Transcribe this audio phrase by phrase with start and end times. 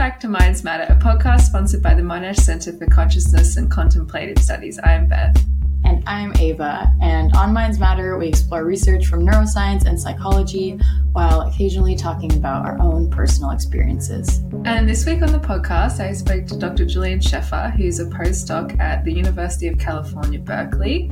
[0.00, 4.38] back to Minds Matter, a podcast sponsored by the Monash Centre for Consciousness and Contemplative
[4.38, 4.80] Studies.
[4.82, 5.36] I'm Beth.
[5.84, 6.90] And I'm Ava.
[7.02, 10.80] And on Minds Matter, we explore research from neuroscience and psychology
[11.12, 14.38] while occasionally talking about our own personal experiences.
[14.64, 16.86] And this week on the podcast, I spoke to Dr.
[16.86, 21.10] Julian Scheffer, who's a postdoc at the University of California, Berkeley,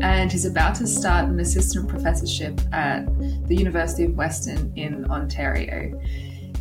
[0.00, 3.04] and he's about to start an assistant professorship at
[3.48, 6.00] the University of Western in Ontario.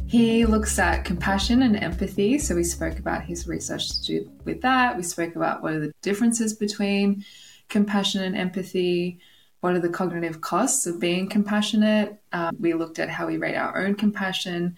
[0.08, 2.40] He looks at compassion and empathy.
[2.40, 4.96] So we spoke about his research to do with that.
[4.96, 7.26] We spoke about what are the differences between
[7.68, 9.20] compassion and empathy.
[9.60, 12.22] What are the cognitive costs of being compassionate?
[12.32, 14.78] Um, we looked at how we rate our own compassion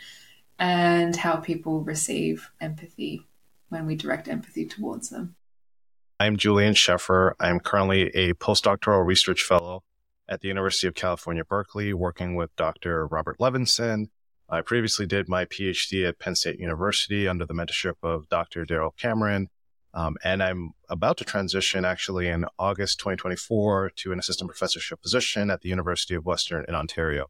[0.58, 3.28] and how people receive empathy
[3.70, 5.36] when we direct empathy towards them.
[6.20, 7.36] I'm Julian Scheffer.
[7.40, 9.84] I'm currently a postdoctoral research fellow
[10.28, 13.06] at the University of California, Berkeley, working with Dr.
[13.06, 14.08] Robert Levenson
[14.52, 18.66] I previously did my PhD at Penn State University under the mentorship of Dr.
[18.66, 19.50] Daryl Cameron.
[19.94, 25.52] Um, and I'm about to transition actually in August 2024 to an assistant professorship position
[25.52, 27.28] at the University of Western in Ontario.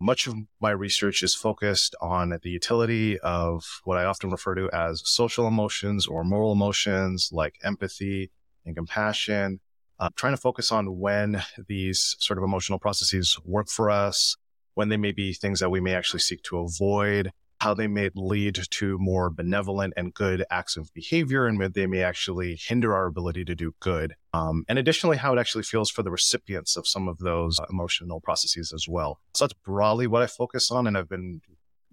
[0.00, 4.70] Much of my research is focused on the utility of what I often refer to
[4.72, 8.30] as social emotions or moral emotions like empathy
[8.64, 9.60] and compassion.
[9.98, 14.36] Uh, trying to focus on when these sort of emotional processes work for us,
[14.74, 17.30] when they may be things that we may actually seek to avoid,
[17.60, 22.02] how they may lead to more benevolent and good acts of behavior, and they may
[22.02, 24.14] actually hinder our ability to do good.
[24.32, 27.64] Um, and additionally, how it actually feels for the recipients of some of those uh,
[27.70, 29.20] emotional processes as well.
[29.34, 31.40] So that's broadly what I focus on, and I've been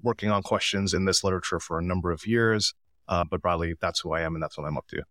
[0.02, 2.74] working on questions in this literature for a number of years.
[3.08, 5.04] Uh, but broadly, that's who I am, and that's what I'm up to.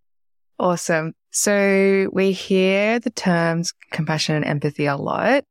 [0.58, 1.14] Awesome.
[1.30, 5.44] So we hear the terms compassion and empathy a lot.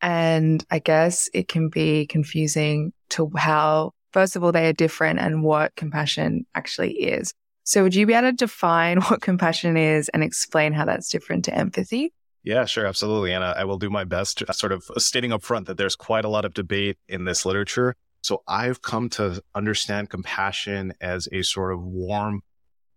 [0.00, 5.18] And I guess it can be confusing to how, first of all, they are different
[5.18, 7.32] and what compassion actually is.
[7.64, 11.44] So would you be able to define what compassion is and explain how that's different
[11.46, 12.12] to empathy?
[12.44, 13.32] Yeah, sure, absolutely.
[13.32, 15.76] And I will do my best to uh, sort of uh, stating up front that
[15.76, 17.94] there's quite a lot of debate in this literature.
[18.22, 22.42] So I've come to understand compassion as a sort of warm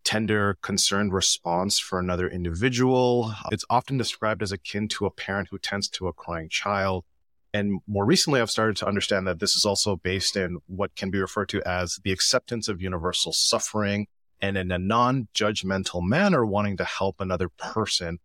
[0.04, 3.34] tender, concerned response for another individual.
[3.52, 7.06] It's often described as akin to a parent who tends to a crying child.
[7.54, 11.12] And more recently, I've started to understand that this is also based in what can
[11.12, 14.08] be referred to as the acceptance of universal suffering
[14.42, 18.20] and in a non judgmental manner, wanting to help another person,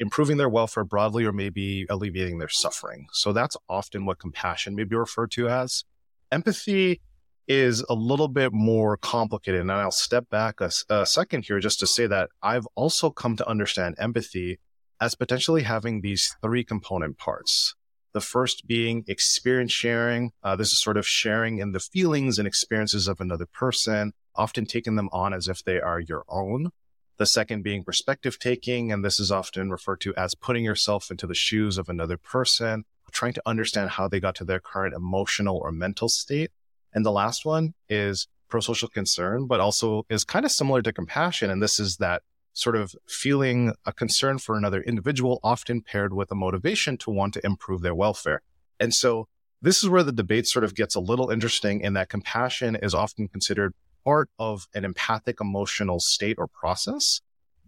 [0.00, 3.06] improving their welfare broadly or maybe alleviating their suffering.
[3.12, 5.84] So that's often what compassion may be referred to as.
[6.32, 7.00] Empathy
[7.46, 9.60] is a little bit more complicated.
[9.60, 13.36] And I'll step back a, a, second here just to say that I've also come
[13.36, 14.58] to understand empathy
[15.00, 17.74] as potentially having these three component parts.
[18.12, 20.32] The first being experience sharing.
[20.42, 24.66] Uh, this is sort of sharing in the feelings and experiences of another person, often
[24.66, 26.70] taking them on as if they are your own.
[27.16, 28.92] The second being perspective taking.
[28.92, 32.84] And this is often referred to as putting yourself into the shoes of another person,
[33.12, 36.50] trying to understand how they got to their current emotional or mental state.
[36.94, 41.50] And the last one is pro-social concern, but also is kind of similar to compassion.
[41.50, 42.22] And this is that
[42.52, 47.34] sort of feeling a concern for another individual, often paired with a motivation to want
[47.34, 48.42] to improve their welfare.
[48.78, 49.26] And so
[49.60, 52.94] this is where the debate sort of gets a little interesting in that compassion is
[52.94, 53.74] often considered
[54.04, 57.20] part of an empathic emotional state or process.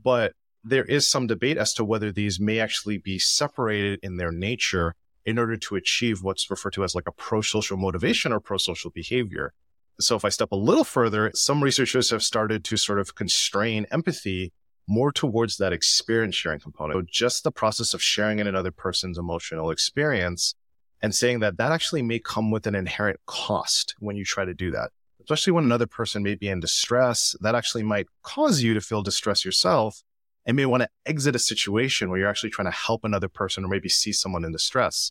[0.03, 4.31] But there is some debate as to whether these may actually be separated in their
[4.31, 4.95] nature
[5.27, 9.53] in order to achieve what's referred to as like a pro-social motivation or pro-social behavior.
[9.99, 13.87] So if I step a little further, some researchers have started to sort of constrain
[13.91, 14.53] empathy
[14.87, 16.97] more towards that experience sharing component.
[16.97, 20.55] So just the process of sharing in another person's emotional experience
[21.03, 24.55] and saying that that actually may come with an inherent cost when you try to
[24.55, 24.91] do that.
[25.21, 29.03] Especially when another person may be in distress, that actually might cause you to feel
[29.03, 30.03] distress yourself
[30.47, 33.65] and may want to exit a situation where you're actually trying to help another person
[33.65, 35.11] or maybe see someone in distress.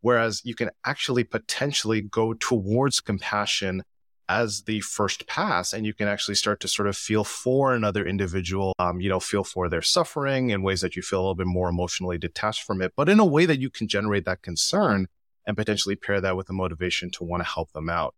[0.00, 3.82] Whereas you can actually potentially go towards compassion
[4.28, 8.04] as the first pass and you can actually start to sort of feel for another
[8.04, 11.34] individual um, you know feel for their suffering in ways that you feel a little
[11.36, 14.42] bit more emotionally detached from it but in a way that you can generate that
[14.42, 15.06] concern
[15.46, 18.16] and potentially pair that with a motivation to want to help them out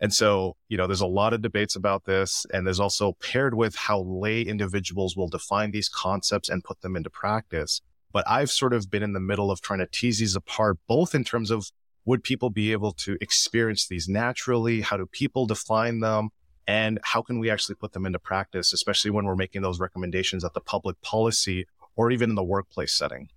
[0.00, 2.44] and so, you know, there's a lot of debates about this.
[2.52, 6.96] And there's also paired with how lay individuals will define these concepts and put them
[6.96, 7.80] into practice.
[8.12, 11.14] But I've sort of been in the middle of trying to tease these apart, both
[11.14, 11.70] in terms of
[12.04, 14.80] would people be able to experience these naturally?
[14.80, 16.30] How do people define them?
[16.68, 20.44] And how can we actually put them into practice, especially when we're making those recommendations
[20.44, 23.28] at the public policy or even in the workplace setting?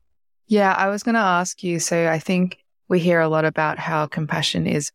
[0.48, 1.80] Yeah, I was going to ask you.
[1.80, 4.92] So I think we hear a lot about how compassion is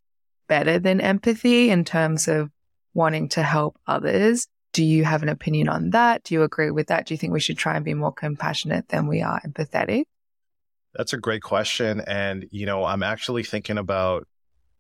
[0.47, 2.51] better than empathy in terms of
[2.95, 4.47] wanting to help others.
[4.73, 6.25] Do you have an opinion on that?
[6.25, 7.07] Do you agree with that?
[7.07, 10.05] Do you think we should try and be more compassionate than we are empathetic?
[10.95, 12.03] That's a great question.
[12.07, 14.27] And, you know, I'm actually thinking about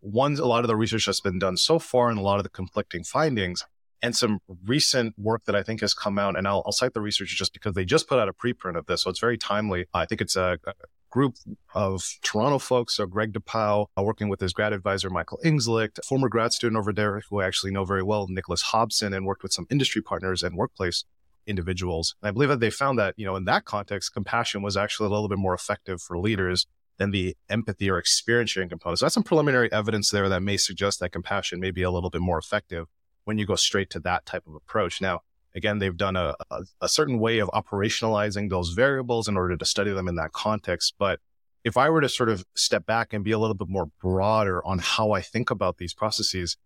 [0.01, 2.45] one, a lot of the research that's been done so far and a lot of
[2.45, 3.65] the conflicting findings
[4.03, 6.37] and some recent work that I think has come out.
[6.37, 8.87] And I'll, I'll cite the research just because they just put out a preprint of
[8.87, 9.03] this.
[9.03, 9.87] So it's very timely.
[9.95, 10.73] I think it's a, a
[11.15, 11.37] group
[11.75, 12.97] of Toronto folks.
[12.97, 16.93] So Greg Depow, uh, working with his grad advisor, Michael Inzlicht, former grad student over
[16.93, 20.43] there who I actually know very well, Nicholas Hobson, and worked with some industry partners
[20.43, 21.05] and workplace
[21.47, 22.17] individuals.
[22.21, 25.07] And I believe that they found that, you know, in that context, compassion was actually
[25.07, 26.67] a little bit more effective for leaders
[26.99, 28.99] than the empathy or experience sharing component.
[28.99, 32.11] So that's some preliminary evidence there that may suggest that compassion may be a little
[32.11, 32.87] bit more effective
[33.23, 35.01] when you go straight to that type of approach.
[35.01, 35.21] Now,
[35.55, 39.65] again, they've done a, a, a certain way of operationalizing those variables in order to
[39.65, 40.95] study them in that context.
[40.99, 41.21] But
[41.65, 44.65] if I were to sort of step back and be a little bit more broader
[44.67, 46.57] on how I think about these processes,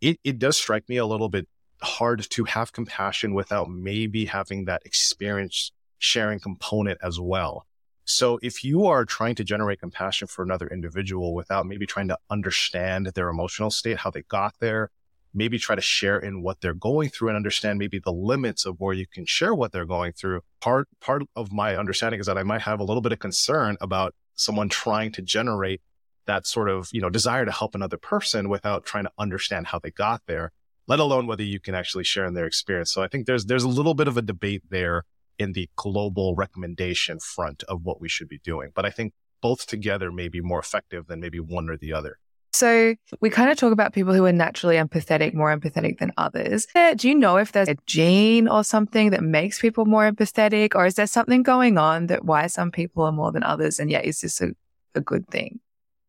[0.00, 1.48] it, it does strike me a little bit
[1.82, 7.66] hard to have compassion without maybe having that experience sharing component as well.
[8.04, 12.18] So if you are trying to generate compassion for another individual without maybe trying to
[12.30, 14.90] understand their emotional state, how they got there,
[15.34, 18.76] maybe try to share in what they're going through and understand maybe the limits of
[18.78, 20.40] where you can share what they're going through.
[20.60, 23.76] Part part of my understanding is that I might have a little bit of concern
[23.80, 25.80] about someone trying to generate
[26.26, 29.78] that sort of, you know, desire to help another person without trying to understand how
[29.78, 30.52] they got there
[30.88, 32.90] let alone whether you can actually share in their experience.
[32.90, 35.04] So I think there's there's a little bit of a debate there
[35.38, 38.70] in the global recommendation front of what we should be doing.
[38.74, 42.18] But I think both together may be more effective than maybe one or the other.
[42.58, 46.66] So we kind of talk about people who are naturally empathetic, more empathetic than others.
[46.74, 50.74] Eh, do you know if there's a gene or something that makes people more empathetic,
[50.74, 53.78] or is there something going on that why some people are more than others?
[53.78, 54.48] And yet, is this a,
[54.96, 55.60] a good thing?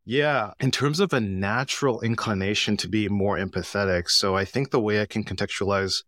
[0.06, 4.10] Yeah, in terms of a natural inclination to be more empathetic.
[4.10, 6.02] So I think the way I can contextualize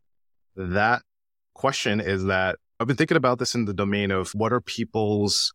[0.56, 1.04] that
[1.54, 5.54] question is that I've been thinking about this in the domain of what are people's,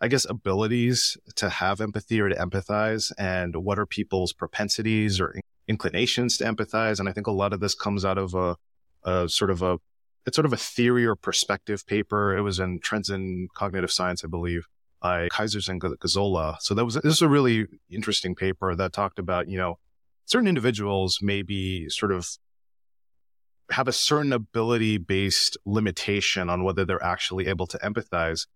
[0.00, 5.34] I guess, abilities to have empathy or to empathize, and what are people's propensities or
[5.68, 7.00] inclinations to empathize.
[7.00, 8.56] And I think a lot of this comes out of a,
[9.04, 9.78] a sort of a,
[10.26, 12.36] it's sort of a theory or perspective paper.
[12.36, 14.66] It was in Trends in Cognitive Science, I believe
[15.00, 16.56] by Keysers and Gazzola.
[16.60, 19.78] So that was, this is a really interesting paper that talked about, you know,
[20.24, 22.28] certain individuals maybe sort of
[23.70, 28.46] have a certain ability based limitation on whether they're actually able to empathize.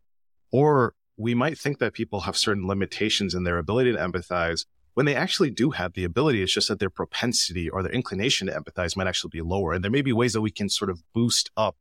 [0.52, 4.64] Or we might think that people have certain limitations in their ability to empathize
[4.94, 6.42] when they actually do have the ability.
[6.42, 9.72] It's just that their propensity or their inclination to empathize might actually be lower.
[9.72, 11.76] And there may be ways that we can sort of boost up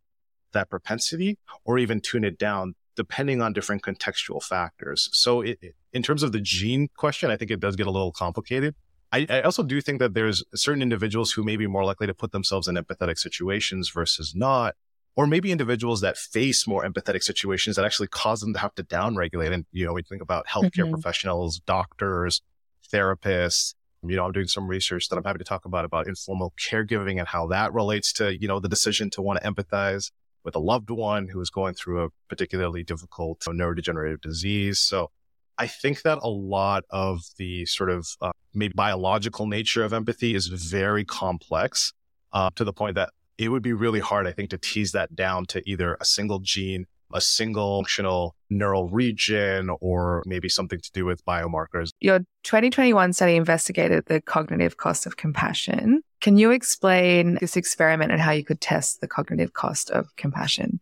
[0.52, 5.10] that propensity or even tune it down depending on different contextual factors.
[5.14, 5.60] So it,
[5.94, 8.76] in terms of the gene question, I think it does get a little complicated.
[9.12, 12.14] I, I, also do think that there's certain individuals who may be more likely to
[12.14, 14.76] put themselves in empathetic situations versus not,
[15.20, 18.86] or maybe individuals that face more empathetic situations that actually cause them to have to
[18.86, 19.52] downregulate.
[19.52, 20.94] And, you know, we think about healthcare mm-hmm.
[20.94, 22.42] professionals, doctors,
[22.90, 23.74] therapists.
[24.02, 27.20] You know, I'm doing some research that I'm happy to talk about, about informal caregiving
[27.20, 30.10] and how that relates to, you know, the decision to want to empathize
[30.46, 34.80] with a loved one who is going through a particularly difficult neurodegenerative disease.
[34.80, 35.12] So
[35.58, 40.34] I think that a lot of the sort of uh, maybe biological nature of empathy
[40.34, 41.92] is very complex
[42.32, 43.10] uh, to the point that
[43.40, 46.40] it would be really hard, I think, to tease that down to either a single
[46.40, 51.90] gene a single functional neural region or maybe something to do with biomarkers.
[52.00, 56.02] Your 2021 study investigated the cognitive cost of compassion.
[56.22, 60.80] Can you explain this experiment and how you could test the cognitive cost of compassion?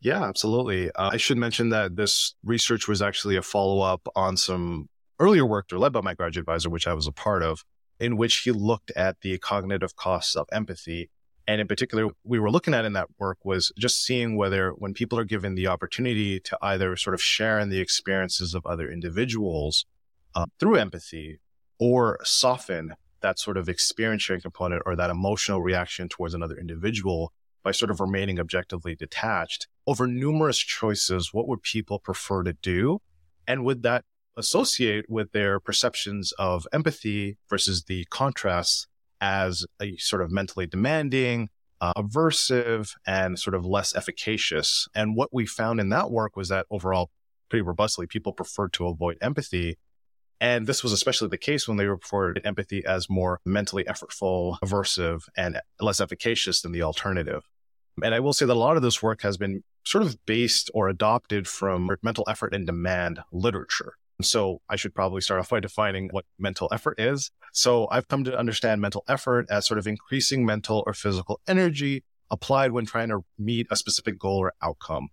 [0.00, 0.90] Yeah, absolutely.
[0.92, 4.88] Uh, I should mention that this research was actually a follow up on some
[5.18, 7.64] earlier work led by my graduate advisor, which I was a part of,
[7.98, 11.10] in which he looked at the cognitive costs of empathy
[11.48, 14.92] and in particular, we were looking at in that work was just seeing whether when
[14.92, 18.90] people are given the opportunity to either sort of share in the experiences of other
[18.90, 19.86] individuals
[20.34, 21.40] uh, through empathy
[21.80, 27.32] or soften that sort of experience sharing component or that emotional reaction towards another individual
[27.62, 33.00] by sort of remaining objectively detached over numerous choices, what would people prefer to do?
[33.46, 34.04] And would that
[34.36, 38.86] associate with their perceptions of empathy versus the contrasts
[39.20, 41.48] as a sort of mentally demanding,
[41.80, 44.88] uh, aversive, and sort of less efficacious.
[44.94, 47.10] And what we found in that work was that overall,
[47.48, 49.78] pretty robustly, people preferred to avoid empathy.
[50.40, 55.22] And this was especially the case when they reported empathy as more mentally effortful, aversive,
[55.36, 57.42] and less efficacious than the alternative.
[58.02, 60.70] And I will say that a lot of this work has been sort of based
[60.74, 63.94] or adopted from mental effort and demand literature.
[64.20, 67.30] So I should probably start off by defining what mental effort is.
[67.52, 72.04] So I've come to understand mental effort as sort of increasing mental or physical energy
[72.30, 75.08] applied when trying to meet a specific goal or outcome.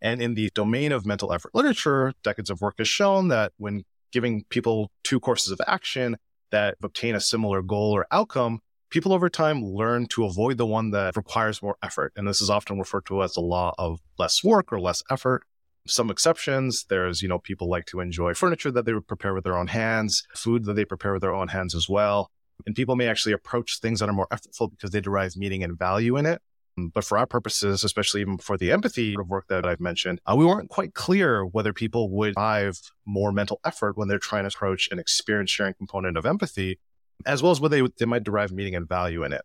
[0.00, 3.84] And in the domain of mental effort literature, decades of work has shown that when
[4.12, 6.16] giving people two courses of action
[6.50, 8.60] that obtain a similar goal or outcome,
[8.90, 12.12] people over time learn to avoid the one that requires more effort.
[12.16, 15.44] And this is often referred to as the law of less work or less effort.
[15.86, 19.44] Some exceptions, there's, you know, people like to enjoy furniture that they would prepare with
[19.44, 22.30] their own hands, food that they prepare with their own hands as well.
[22.66, 25.78] And people may actually approach things that are more effortful because they derive meaning and
[25.78, 26.40] value in it.
[26.76, 30.44] But for our purposes, especially even for the empathy work that I've mentioned, uh, we
[30.44, 34.88] weren't quite clear whether people would derive more mental effort when they're trying to approach
[34.92, 36.78] an experience sharing component of empathy,
[37.24, 39.42] as well as whether they, they might derive meaning and value in it.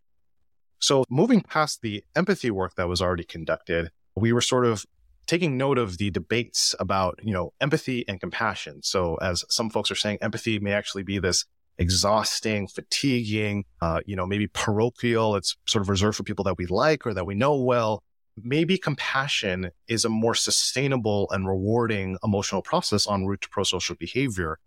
[0.80, 4.86] So moving past the empathy work that was already conducted, we were sort of
[5.32, 8.84] taking note of the debates about, you know, empathy and compassion.
[8.84, 11.46] So as some folks are saying, empathy may actually be this
[11.78, 15.38] exhausting, fatiguing, uh, you know, maybe parochial.
[15.38, 18.04] It's sort of reserved for people that we like or that we know well.
[18.44, 24.60] Maybe compassion is a more sustainable and rewarding emotional process en route to pro-social behavior.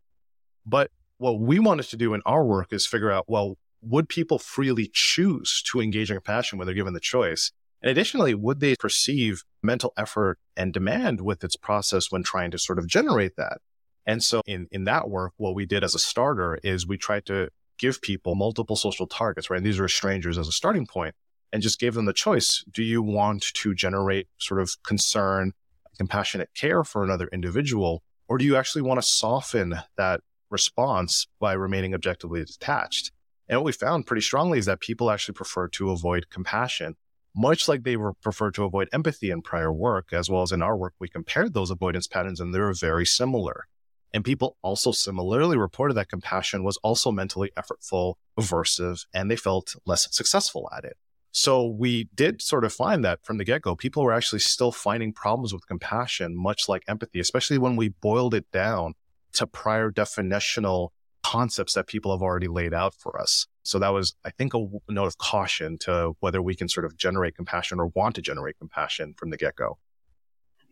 [0.64, 4.38] But what we wanted to do in our work is figure out, well, would people
[4.38, 7.52] freely choose to engage in compassion when they're given the choice?
[7.84, 12.58] And additionally, would they perceive mental effort and demand with its process when trying to
[12.58, 13.58] sort of generate that?
[14.06, 17.26] And so in, in that work, what we did as a starter is we tried
[17.26, 19.58] to give people multiple social targets, right?
[19.58, 21.14] And these are strangers as a starting point
[21.52, 22.64] and just gave them the choice.
[22.72, 25.52] Do you want to generate sort of concern,
[25.98, 28.02] compassionate care for another individual?
[28.28, 33.12] Or do you actually want to soften that response by remaining objectively detached?
[33.46, 36.96] And what we found pretty strongly is that people actually prefer to avoid compassion,
[37.34, 40.62] much like they were preferred to avoid empathy in prior work, as well as in
[40.62, 43.66] our work, we compared those avoidance patterns and they were very similar.
[44.12, 49.74] And people also similarly reported that compassion was also mentally effortful, aversive, and they felt
[49.86, 50.96] less successful at it.
[51.32, 54.70] So we did sort of find that from the get go, people were actually still
[54.70, 58.94] finding problems with compassion, much like empathy, especially when we boiled it down
[59.32, 60.90] to prior definitional
[61.24, 63.46] concepts that people have already laid out for us.
[63.64, 66.96] So that was, I think, a note of caution to whether we can sort of
[66.96, 69.78] generate compassion or want to generate compassion from the get go.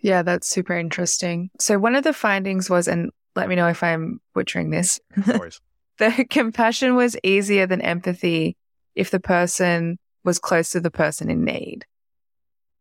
[0.00, 1.50] Yeah, that's super interesting.
[1.58, 5.00] So one of the findings was, and let me know if I'm butchering this.
[5.16, 8.56] the compassion was easier than empathy
[8.94, 11.86] if the person was close to the person in need.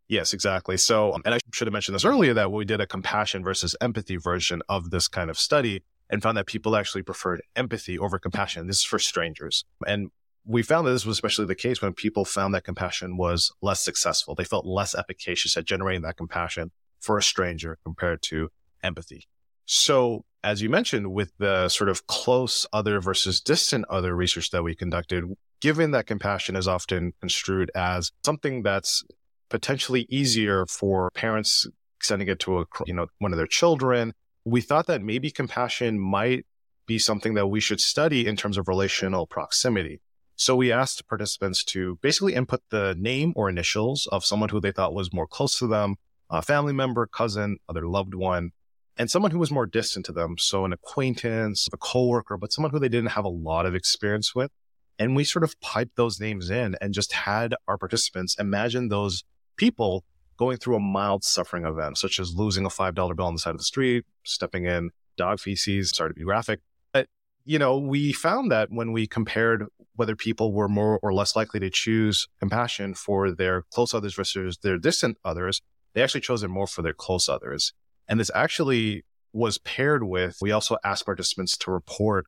[0.10, 0.76] Yes, exactly.
[0.76, 4.18] So, and I should have mentioned this earlier that we did a compassion versus empathy
[4.18, 8.68] version of this kind of study and found that people actually preferred empathy over compassion.
[8.68, 9.66] This is for strangers.
[9.88, 10.12] And
[10.46, 13.84] we found that this was especially the case when people found that compassion was less
[13.84, 14.36] successful.
[14.36, 18.50] They felt less efficacious at generating that compassion for a stranger compared to
[18.84, 19.28] empathy.
[19.66, 24.64] So as you mentioned, with the sort of close other versus distant other research that
[24.64, 25.24] we conducted,
[25.62, 29.04] given that compassion is often construed as something that's
[29.50, 31.68] potentially easier for parents
[32.02, 34.14] sending it to a, you know, one of their children,
[34.46, 36.46] we thought that maybe compassion might
[36.88, 40.02] be something that we should study in terms of relational proximity.
[40.36, 44.72] So we asked participants to basically input the name or initials of someone who they
[44.72, 45.98] thought was more close to them,
[46.30, 48.52] a family member, cousin, other loved one,
[48.98, 50.36] and someone who was more distant to them.
[50.40, 54.34] So an acquaintance, a coworker, but someone who they didn't have a lot of experience
[54.34, 54.52] with.
[54.98, 59.24] And we sort of piped those names in and just had our participants imagine those
[59.58, 60.04] people
[60.42, 63.52] going through a mild suffering event, such as losing a $5 bill on the side
[63.52, 66.62] of the street, stepping in dog feces, sorry to be graphic.
[66.92, 67.10] But,
[67.46, 71.60] you know, we found that when we compared whether people were more or less likely
[71.60, 75.62] to choose compassion for their close others versus their distant others,
[75.94, 77.74] they actually chose it more for their close others.
[78.08, 82.26] And this actually was paired with, we also asked participants to report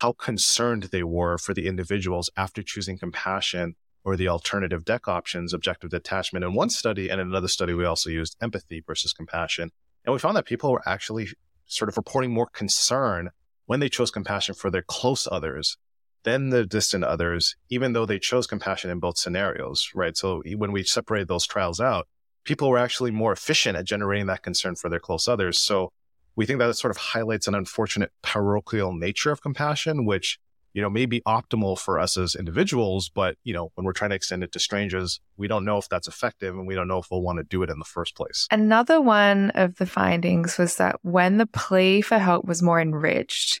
[0.00, 5.52] how concerned they were for the individuals after choosing compassion or the alternative deck options,
[5.52, 7.08] objective detachment in one study.
[7.08, 9.70] And in another study, we also used empathy versus compassion.
[10.04, 11.28] And we found that people were actually
[11.66, 13.30] sort of reporting more concern
[13.66, 15.76] when they chose compassion for their close others
[16.22, 20.16] than the distant others, even though they chose compassion in both scenarios, right?
[20.16, 22.08] So when we separated those trials out,
[22.44, 25.60] people were actually more efficient at generating that concern for their close others.
[25.60, 25.92] So
[26.36, 30.38] we think that it sort of highlights an unfortunate parochial nature of compassion, which,
[30.72, 34.10] you know, may be optimal for us as individuals, but, you know, when we're trying
[34.10, 36.98] to extend it to strangers, we don't know if that's effective and we don't know
[36.98, 38.46] if we'll want to do it in the first place.
[38.50, 43.60] Another one of the findings was that when the plea for help was more enriched,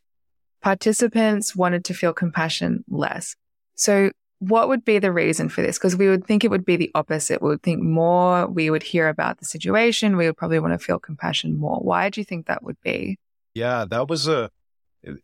[0.62, 3.34] participants wanted to feel compassion less.
[3.74, 5.78] So what would be the reason for this?
[5.78, 7.42] Because we would think it would be the opposite.
[7.42, 10.16] We would think more, we would hear about the situation.
[10.16, 11.78] We would probably want to feel compassion more.
[11.78, 13.18] Why do you think that would be?
[13.52, 14.50] Yeah, that was a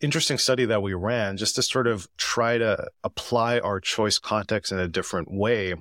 [0.01, 4.73] interesting study that we ran just to sort of try to apply our choice context
[4.73, 5.75] in a different way.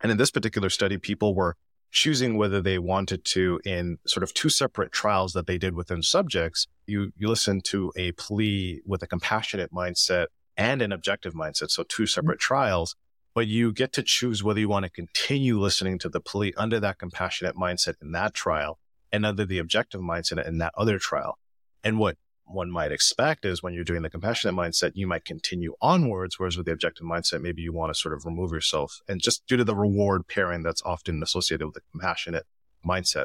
[0.00, 1.56] And in this particular study, people were
[1.90, 6.02] choosing whether they wanted to in sort of two separate trials that they did within
[6.02, 6.66] subjects.
[6.86, 11.70] You, you listen to a plea with a compassionate mindset and an objective mindset.
[11.70, 12.54] So two separate mm-hmm.
[12.54, 12.96] trials,
[13.34, 16.80] but you get to choose whether you want to continue listening to the plea under
[16.80, 18.78] that compassionate mindset in that trial
[19.12, 21.38] and under the objective mindset in that other trial.
[21.82, 22.16] And what
[22.52, 26.38] one might expect is when you're doing the compassionate mindset, you might continue onwards.
[26.38, 29.00] Whereas with the objective mindset, maybe you want to sort of remove yourself.
[29.08, 32.46] And just due to the reward pairing that's often associated with the compassionate
[32.86, 33.24] mindset.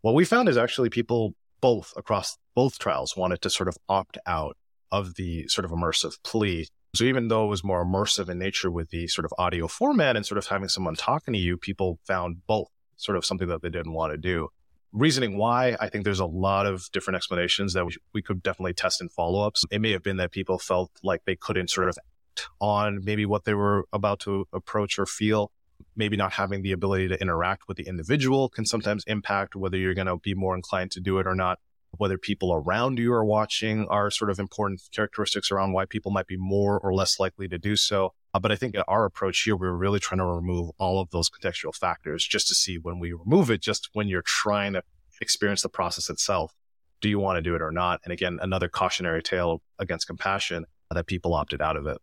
[0.00, 4.18] What we found is actually people both across both trials wanted to sort of opt
[4.26, 4.56] out
[4.90, 6.68] of the sort of immersive plea.
[6.94, 10.16] So even though it was more immersive in nature with the sort of audio format
[10.16, 13.62] and sort of having someone talking to you, people found both sort of something that
[13.62, 14.48] they didn't want to do
[14.92, 18.74] reasoning why, I think there's a lot of different explanations that we, we could definitely
[18.74, 19.64] test in follow ups.
[19.70, 23.26] It may have been that people felt like they couldn't sort of act on maybe
[23.26, 25.50] what they were about to approach or feel.
[25.94, 29.94] Maybe not having the ability to interact with the individual can sometimes impact whether you're
[29.94, 31.58] going to be more inclined to do it or not.
[31.96, 36.26] Whether people around you are watching are sort of important characteristics around why people might
[36.26, 38.12] be more or less likely to do so.
[38.34, 41.30] Uh, but I think our approach here, we're really trying to remove all of those
[41.30, 44.82] contextual factors just to see when we remove it, just when you're trying to
[45.20, 46.54] experience the process itself,
[47.00, 48.00] do you want to do it or not?
[48.04, 51.98] And again, another cautionary tale against compassion that people opted out of it.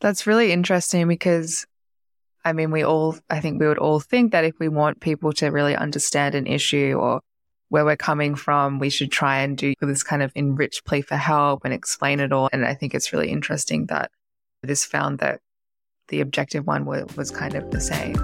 [0.00, 1.66] That's really interesting because
[2.44, 5.32] I mean, we all, I think we would all think that if we want people
[5.34, 7.20] to really understand an issue or
[7.68, 11.16] where we're coming from, we should try and do this kind of enriched plea for
[11.16, 12.48] help and explain it all.
[12.52, 14.10] And I think it's really interesting that
[14.62, 15.40] this found that
[16.08, 18.14] the objective one was, was kind of the same.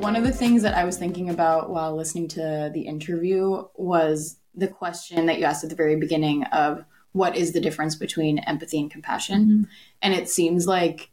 [0.00, 4.36] One of the things that I was thinking about while listening to the interview was
[4.54, 8.38] the question that you asked at the very beginning of what is the difference between
[8.38, 9.44] empathy and compassion?
[9.44, 9.62] Mm-hmm.
[10.02, 11.10] And it seems like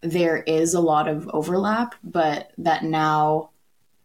[0.00, 3.50] there is a lot of overlap, but that now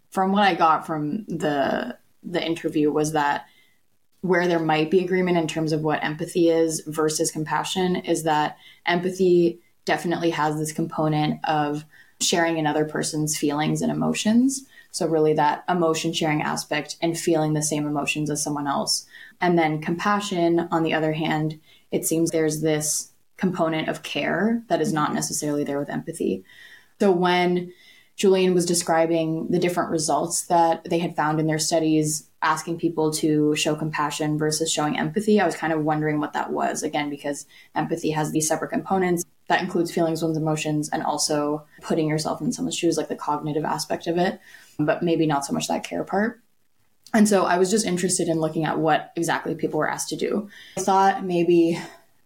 [0.10, 3.46] from what I got from the the interview was that
[4.22, 8.58] where there might be agreement in terms of what empathy is versus compassion is that
[8.86, 11.86] empathy definitely has this component of
[12.22, 14.66] sharing another person's feelings and emotions.
[14.92, 19.06] So, really, that emotion sharing aspect and feeling the same emotions as someone else.
[19.40, 21.60] And then compassion, on the other hand,
[21.92, 26.44] it seems there's this component of care that is not necessarily there with empathy.
[27.00, 27.74] So, when
[28.22, 33.12] Julian was describing the different results that they had found in their studies asking people
[33.12, 36.84] to show compassion versus showing empathy, I was kind of wondering what that was.
[36.84, 42.08] Again, because empathy has these separate components that includes feelings, one's emotions, and also putting
[42.08, 44.40] yourself in someone's shoes, like the cognitive aspect of it,
[44.78, 46.42] but maybe not so much that care part.
[47.16, 50.16] And so I was just interested in looking at what exactly people were asked to
[50.16, 50.48] do.
[50.78, 51.80] I thought maybe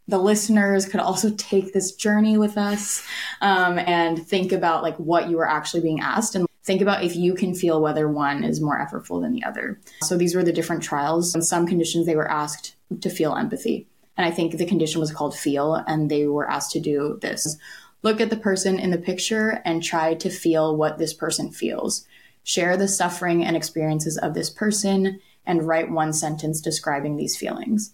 [0.08, 3.06] the listeners could also take this journey with us
[3.42, 7.16] um, and think about like what you were actually being asked and think about if
[7.16, 9.80] you can feel whether one is more effortful than the other.
[10.04, 11.36] So these were the different trials.
[11.36, 13.88] In some conditions, they were asked to feel empathy.
[14.18, 17.58] And I think the condition was called feel, and they were asked to do this
[18.06, 22.06] look at the person in the picture and try to feel what this person feels.
[22.44, 27.94] Share the suffering and experiences of this person and write one sentence describing these feelings.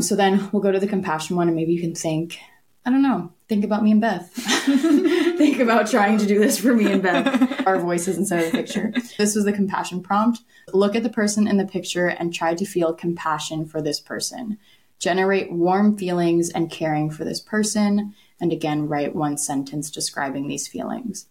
[0.00, 2.38] So then we'll go to the compassion one, and maybe you can think,
[2.84, 4.30] I don't know, think about me and Beth.
[4.32, 8.58] think about trying to do this for me and Beth, our voices inside of the
[8.58, 8.92] picture.
[9.18, 10.40] This was the compassion prompt.
[10.72, 14.58] Look at the person in the picture and try to feel compassion for this person.
[14.98, 18.14] Generate warm feelings and caring for this person.
[18.40, 21.26] And again, write one sentence describing these feelings.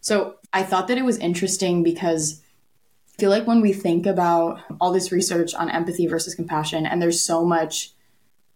[0.00, 2.42] So I thought that it was interesting because
[3.14, 7.00] I feel like when we think about all this research on empathy versus compassion, and
[7.00, 7.93] there's so much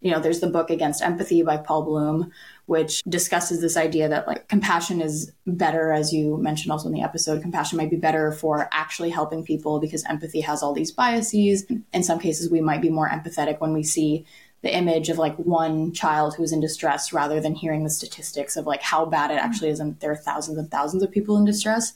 [0.00, 2.30] you know, there's the book Against Empathy by Paul Bloom,
[2.66, 7.02] which discusses this idea that like compassion is better, as you mentioned also in the
[7.02, 11.66] episode, compassion might be better for actually helping people because empathy has all these biases.
[11.92, 14.24] In some cases, we might be more empathetic when we see
[14.62, 18.66] the image of like one child who's in distress rather than hearing the statistics of
[18.66, 21.44] like how bad it actually is and there are thousands and thousands of people in
[21.44, 21.92] distress.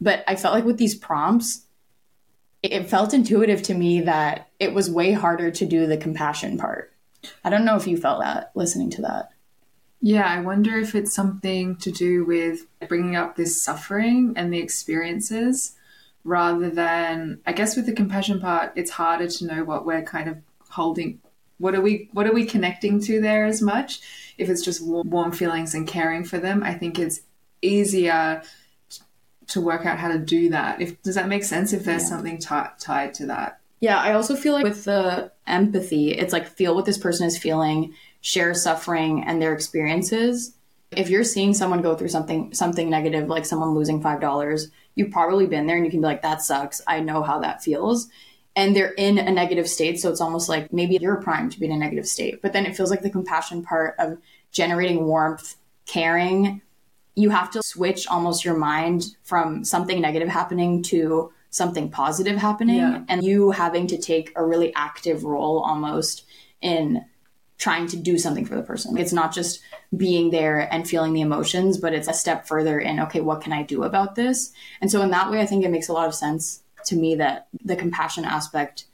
[0.00, 1.62] But I felt like with these prompts,
[2.62, 6.92] it felt intuitive to me that it was way harder to do the compassion part
[7.44, 9.30] I don't know if you felt that listening to that.
[10.00, 14.58] Yeah, I wonder if it's something to do with bringing up this suffering and the
[14.58, 15.72] experiences
[16.22, 20.28] rather than, I guess, with the compassion part, it's harder to know what we're kind
[20.28, 21.20] of holding.
[21.58, 22.10] What are we?
[22.12, 24.00] What are we connecting to there as much?
[24.36, 27.22] If it's just warm, warm feelings and caring for them, I think it's
[27.62, 28.42] easier
[29.48, 30.82] to work out how to do that.
[30.82, 31.72] If does that make sense?
[31.72, 32.08] If there's Yeah.
[32.08, 33.60] something ti tied to that.
[33.80, 37.36] Yeah, I also feel like with the empathy, it's like feel what this person is
[37.36, 40.54] feeling, share suffering and their experiences.
[40.90, 45.10] If you're seeing someone go through something something negative, like someone losing five dollars, you've
[45.10, 46.80] probably been there and you can be like, that sucks.
[46.86, 48.08] I know how that feels.
[48.54, 50.00] And they're in a negative state.
[50.00, 52.40] So it's almost like maybe you're primed to be in a negative state.
[52.40, 54.16] But then it feels like the compassion part of
[54.52, 56.62] generating warmth, caring,
[57.16, 62.76] you have to switch almost your mind from something negative happening to something positive happening
[62.76, 63.02] Yeah.
[63.08, 66.24] and you having to take a really active role almost
[66.60, 67.04] in
[67.58, 68.98] trying to do something for the person.
[68.98, 69.60] It's not just
[69.96, 73.52] being there and feeling the emotions, but it's a step further in, okay, what can
[73.52, 74.52] I do about this?
[74.80, 77.14] And so, in that way, I think it makes a lot of sense to me
[77.14, 78.84] that the compassion aspect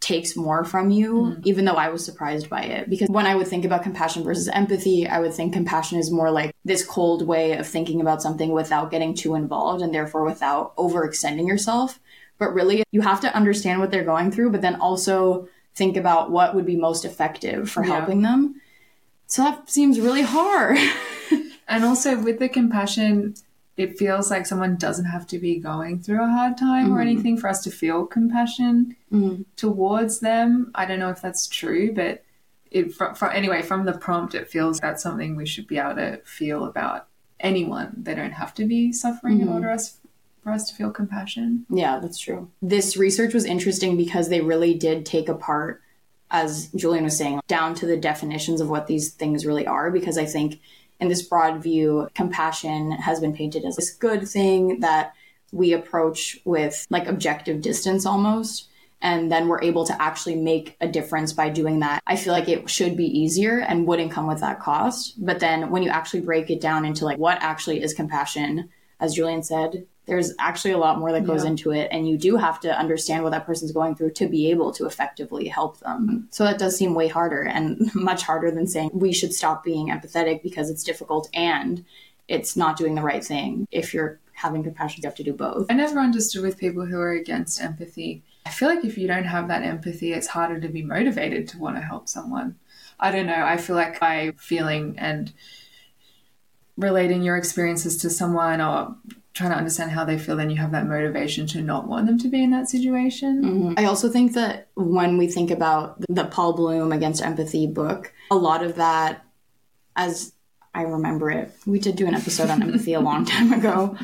[0.00, 1.40] takes more from you, mm-hmm.
[1.44, 2.88] even though I was surprised by it.
[2.88, 6.30] Because when I would think about compassion versus empathy, I would think compassion is more
[6.30, 10.76] like this cold way of thinking about something without getting too involved and therefore without
[10.76, 11.98] overextending yourself.
[12.38, 16.30] But really, you have to understand what they're going through, but then also think about
[16.30, 17.96] what would be most effective for Yeah.
[17.96, 18.60] helping them.
[19.26, 20.78] So that seems really hard.
[21.68, 23.34] And also with the compassion,
[23.76, 27.02] it feels like someone doesn't have to be going through a hard time or Mhm.
[27.02, 29.44] anything for us to feel compassion Mhm.
[29.56, 30.70] towards them.
[30.74, 32.22] I don't know if that's true, but
[32.70, 35.94] it from, from anyway from the prompt, it feels that's something we should be able
[35.96, 37.06] to feel about
[37.38, 37.94] anyone.
[38.02, 39.54] They don't have to be suffering in Mhm.
[39.54, 39.98] order us
[40.42, 41.66] for us to feel compassion.
[41.68, 42.48] Yeah, that's true.
[42.62, 45.82] This research was interesting because they really did take apart,
[46.30, 49.90] as Julian was saying, down to the definitions of what these things really are.
[49.90, 50.60] Because I think
[51.00, 55.14] in this broad view, compassion has been painted as this good thing that
[55.52, 58.68] we approach with like objective distance almost.
[59.02, 62.02] And then we're able to actually make a difference by doing that.
[62.06, 65.14] I feel like it should be easier and wouldn't come with that cost.
[65.18, 69.14] But then when you actually break it down into like what actually is compassion, as
[69.14, 71.50] Julian said, there's actually a lot more that goes Yeah.
[71.50, 71.88] into it.
[71.90, 74.86] And you do have to understand what that person's going through to be able to
[74.86, 76.28] effectively help them.
[76.30, 79.88] So that does seem way harder and much harder than saying we should stop being
[79.88, 81.84] empathetic because it's difficult and
[82.28, 83.66] it's not doing the right thing.
[83.72, 85.66] If you're having compassion, you have to do both.
[85.70, 88.22] I never understood with people who are against empathy.
[88.44, 91.58] I feel like if you don't have that empathy, it's harder to be motivated to
[91.58, 92.56] want to help someone.
[93.00, 93.42] I don't know.
[93.44, 95.32] I feel like by feeling and
[96.76, 98.94] relating your experiences to someone or
[99.36, 102.18] trying to understand how they feel, then you have that motivation to not want them
[102.18, 103.42] to be in that situation.
[103.44, 103.74] Mhm.
[103.78, 108.34] I also think that when we think about the Paul Bloom Against Empathy book, a
[108.34, 109.22] lot of that,
[109.94, 110.32] as
[110.74, 113.96] I remember it, we did do an episode on empathy a long time ago,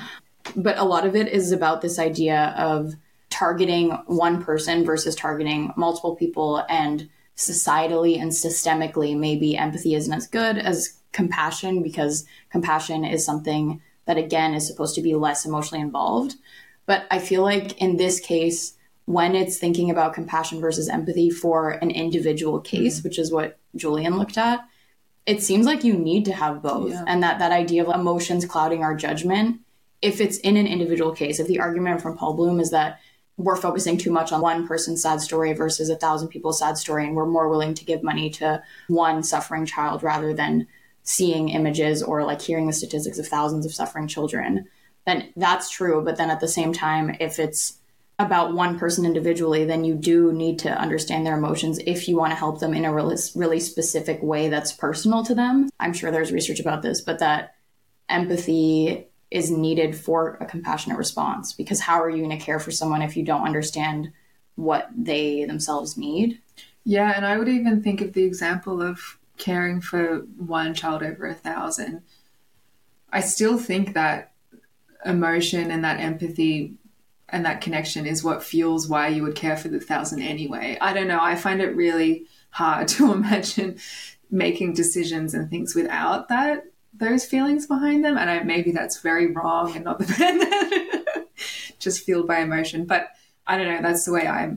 [0.54, 2.94] but a lot of it is about this idea of
[3.30, 10.26] targeting one person versus targeting multiple people and societally and systemically maybe empathy isn't as
[10.26, 15.82] good as compassion because compassion is something that again is supposed to be less emotionally
[15.82, 16.34] involved.
[16.86, 21.70] But i feel like in this case when it's thinking about compassion versus empathy for
[21.70, 23.08] an individual case mm-hmm.
[23.08, 24.64] which is what julian looked at
[25.24, 26.90] it seems like you need to have both.
[26.90, 27.04] Yeah.
[27.06, 29.60] and that that idea of emotions clouding our judgment
[30.00, 33.00] if it's in an individual case if the argument from paul bloom is that
[33.38, 37.06] we're focusing too much on one person's sad story versus a thousand people's sad story
[37.06, 40.66] and we're more willing to give money to one suffering child rather than
[41.02, 44.66] seeing images or like hearing the statistics of thousands of suffering children
[45.04, 46.00] then that's true.
[46.04, 47.78] But then at the same time if it's
[48.18, 52.30] about one person individually then you do need to understand their emotions if you want
[52.30, 55.68] to help them in a really, really specific way that's personal to them.
[55.80, 57.54] I'm sure there's research about this but that
[58.08, 62.70] empathy is needed for a compassionate response because how are you going to care for
[62.70, 64.12] someone if you don't understand
[64.56, 66.40] what they themselves need?
[66.84, 71.26] Yeah, and I would even think of the example of caring for one child over
[71.26, 72.02] a thousand.
[73.10, 74.32] I still think that
[75.04, 76.74] emotion and that empathy
[77.28, 80.78] and that connection is what fuels why you would care for the thousand anyway.
[80.80, 81.18] I don't know.
[81.20, 83.78] I find it really hard to imagine
[84.30, 88.16] making decisions and things without that those feelings behind them.
[88.18, 90.04] And I, maybe that's very wrong and not the
[91.26, 91.78] best.
[91.78, 92.84] just fueled by emotion.
[92.84, 93.08] But
[93.46, 93.82] I don't know.
[93.82, 94.54] That's the way I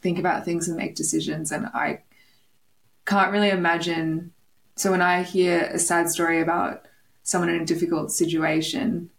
[0.00, 1.50] think about things and make decisions.
[1.52, 2.02] And I
[3.06, 4.32] can't really imagine.
[4.74, 6.86] So when I hear a sad story about
[7.22, 9.10] someone in a difficult situation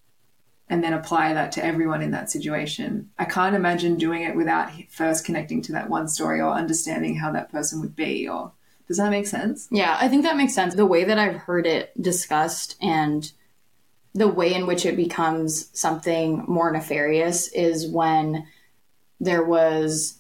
[0.69, 4.69] and then apply that to everyone in that situation, I can't imagine doing it without
[4.89, 8.28] first connecting to that one story or understanding how that person would be.
[8.28, 8.52] Or
[8.88, 9.67] does that make sense?
[9.71, 10.76] Yeah, I think that makes sense.
[10.76, 13.32] The way that I've heard it discussed and
[14.13, 18.47] the way in which it becomes something more nefarious is when
[19.19, 20.19] there was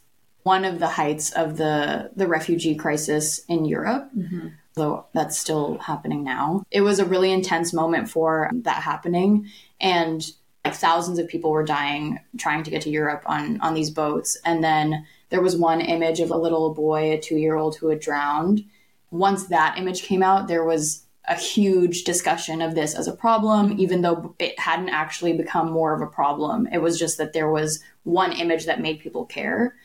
[0.53, 4.09] one of the heights of the the refugee crisis in Europe.
[4.17, 4.47] Mm-hmm.
[4.75, 6.63] Though that's still happening now.
[6.69, 9.49] It was a really intense moment for that happening
[9.81, 10.21] and
[10.63, 14.37] Like thousands of people were dying trying to get to Europe on on these boats,
[14.43, 17.89] and then there was one image of a little boy, a two year old, who
[17.89, 18.65] had drowned.
[19.09, 20.83] Once that image came out, there was
[21.27, 25.93] a huge discussion of this as a problem, even though it hadn't actually become more
[25.93, 26.67] of a problem.
[26.71, 29.75] It was just that there was one image that made people care.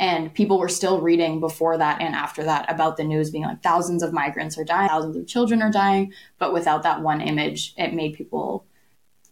[0.00, 3.62] And people were still reading before that and after that about the news being like
[3.62, 6.12] thousands of migrants are dying, thousands of children are dying.
[6.38, 8.64] But without that one image, it made people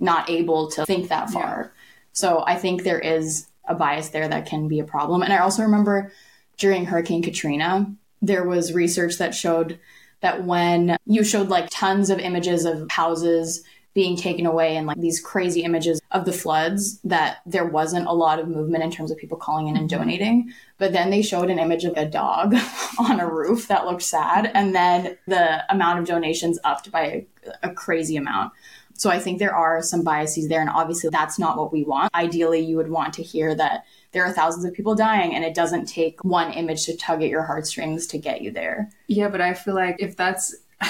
[0.00, 1.72] not able to think that far.
[1.72, 1.83] Yeah.
[2.12, 5.22] So I think there is a bias there that can be a problem.
[5.22, 6.12] And I also remember
[6.59, 9.79] during Hurricane Katrina, there was research that showed
[10.20, 13.62] that when you showed like tons of images of houses
[13.97, 18.13] being taken away and like these crazy images of the floods that there wasn't a
[18.13, 19.99] lot of movement in terms of people calling in and mm-hmm.
[19.99, 22.55] donating but then they showed an image of a dog
[22.99, 27.27] on a roof that looked sad and then the amount of donations upped by
[27.63, 28.53] a, a crazy amount
[28.99, 30.63] so I think there are some biases there.
[30.63, 32.15] And obviously, that's not what we want.
[32.15, 35.55] Ideally, you would want to hear that there are thousands of people dying and it
[35.55, 38.91] doesn't take one image to tug at your heartstrings to get you there.
[39.07, 40.57] Yeah, but I feel like if that's.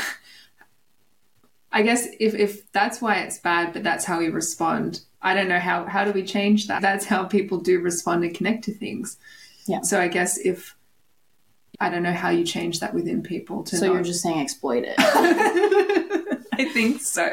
[1.77, 5.47] I guess if, if that's why it's bad, but that's how we respond, I don't
[5.47, 6.81] know how how do we change that?
[6.81, 9.19] That's how people do respond and connect to things.
[9.67, 9.83] Yeah.
[9.83, 10.75] So I guess if
[11.79, 13.93] I don't know how you change that within people to So not...
[13.93, 14.95] you're just saying exploit it.
[14.99, 17.29] I think so.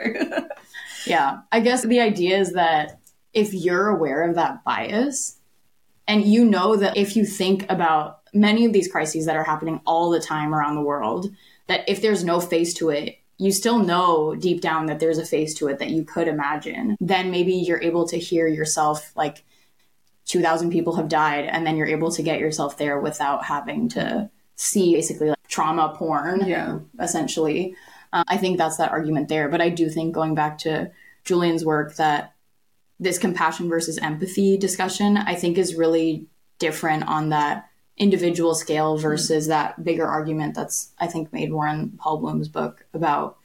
[1.06, 1.40] yeah.
[1.54, 3.00] I guess the idea is that
[3.32, 5.40] if you're aware of that bias
[6.06, 9.80] and you know that if you think about many of these crises that are happening
[9.86, 11.32] all the time around the world,
[11.68, 15.26] that if there's no face to it, you still know deep down that there's a
[15.26, 19.44] face to it that you could imagine, then maybe you're able to hear yourself like
[20.26, 24.30] 2,000 people have died, and then you're able to get yourself there without having to
[24.56, 26.80] see basically like trauma porn, yeah.
[27.02, 27.76] essentially.
[28.14, 29.50] Uh, I think that's that argument there.
[29.50, 30.92] But I do think going back to
[31.26, 32.36] Julian's work, that
[32.98, 36.28] this compassion versus empathy discussion, I think is really
[36.60, 39.52] different on that individual scale versus mm-hmm.
[39.52, 43.38] that bigger argument that's, I think, made more in Paul Bloom's book about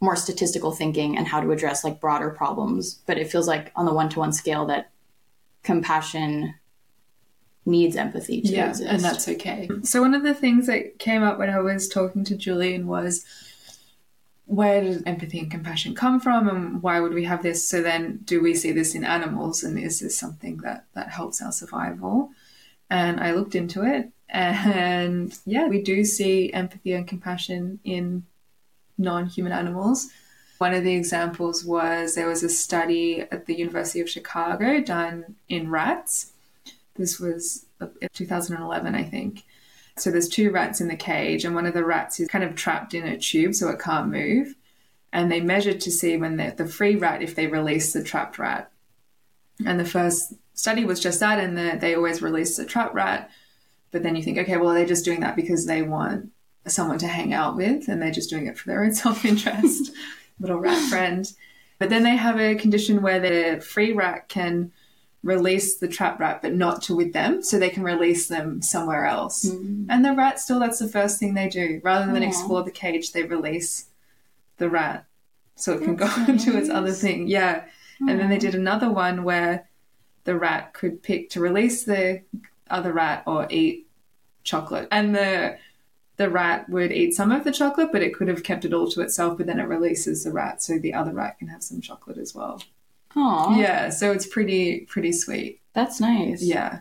[0.00, 2.94] more statistical thinking and how to address like broader problems.
[3.06, 4.90] But it feels like on the one to one scale that
[5.62, 6.54] compassion
[7.64, 8.90] needs empathy to yeah, exist.
[8.90, 9.68] And that's okay.
[9.82, 13.24] So one of the things that came up when I was talking to Julian was
[14.46, 18.18] where does empathy and compassion come from and why would we have this so then
[18.24, 22.30] do we see this in animals and is this something that that helps our survival
[22.90, 28.24] and i looked into it and yeah we do see empathy and compassion in
[28.98, 30.08] non-human animals
[30.58, 35.36] one of the examples was there was a study at the university of chicago done
[35.48, 36.32] in rats
[36.96, 37.66] this was
[38.12, 39.44] 2011 i think
[39.98, 42.54] so there's two rats in the cage, and one of the rats is kind of
[42.54, 44.54] trapped in a tube, so it can't move.
[45.12, 48.38] And they measured to see when the, the free rat if they release the trapped
[48.38, 48.70] rat.
[49.64, 53.30] And the first study was just that, and the, they always release a trap rat.
[53.92, 56.32] But then you think, okay, well, they're just doing that because they want
[56.66, 59.92] someone to hang out with, and they're just doing it for their own self interest,
[60.40, 61.32] little rat friend.
[61.78, 64.72] But then they have a condition where the free rat can
[65.22, 69.04] release the trap rat, but not to with them, so they can release them somewhere
[69.04, 69.44] else.
[69.44, 69.86] Mm.
[69.90, 71.80] And the rat still, that's the first thing they do.
[71.84, 72.28] Rather than Aww.
[72.28, 73.86] explore the cage, they release
[74.56, 75.04] the rat
[75.54, 76.28] so it can go nice.
[76.28, 77.26] into its other thing.
[77.28, 77.64] Yeah.
[78.02, 78.10] Aww.
[78.10, 79.68] And then they did another one where
[80.26, 82.22] the rat could pick to release the
[82.68, 83.86] other rat or eat
[84.44, 84.88] chocolate.
[84.90, 85.56] And the
[86.16, 88.90] the rat would eat some of the chocolate, but it could have kept it all
[88.90, 91.80] to itself, but then it releases the rat so the other rat can have some
[91.80, 92.62] chocolate as well.
[93.14, 93.58] Aww.
[93.58, 95.60] Yeah, so it's pretty pretty sweet.
[95.72, 96.42] That's nice.
[96.42, 96.80] Yeah.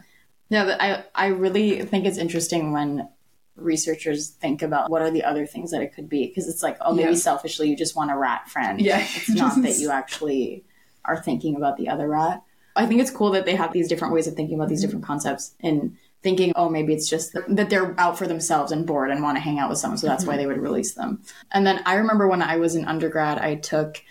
[0.50, 3.08] Yeah, but I I really think it's interesting when
[3.56, 6.78] researchers think about what are the other things that it could be because it's like
[6.82, 7.16] oh maybe yeah.
[7.16, 8.82] selfishly you just want a rat friend.
[8.82, 9.00] Yeah.
[9.00, 10.66] It's not that you actually
[11.04, 12.42] are thinking about the other rat.
[12.76, 14.88] I think it's cool that they have these different ways of thinking about these mm-hmm.
[14.88, 19.12] different concepts and thinking, oh, maybe it's just that they're out for themselves and bored
[19.12, 19.98] and want to hang out with someone.
[19.98, 20.32] So that's mm-hmm.
[20.32, 21.22] why they would release them.
[21.52, 24.02] And then I remember when I was in undergrad, I took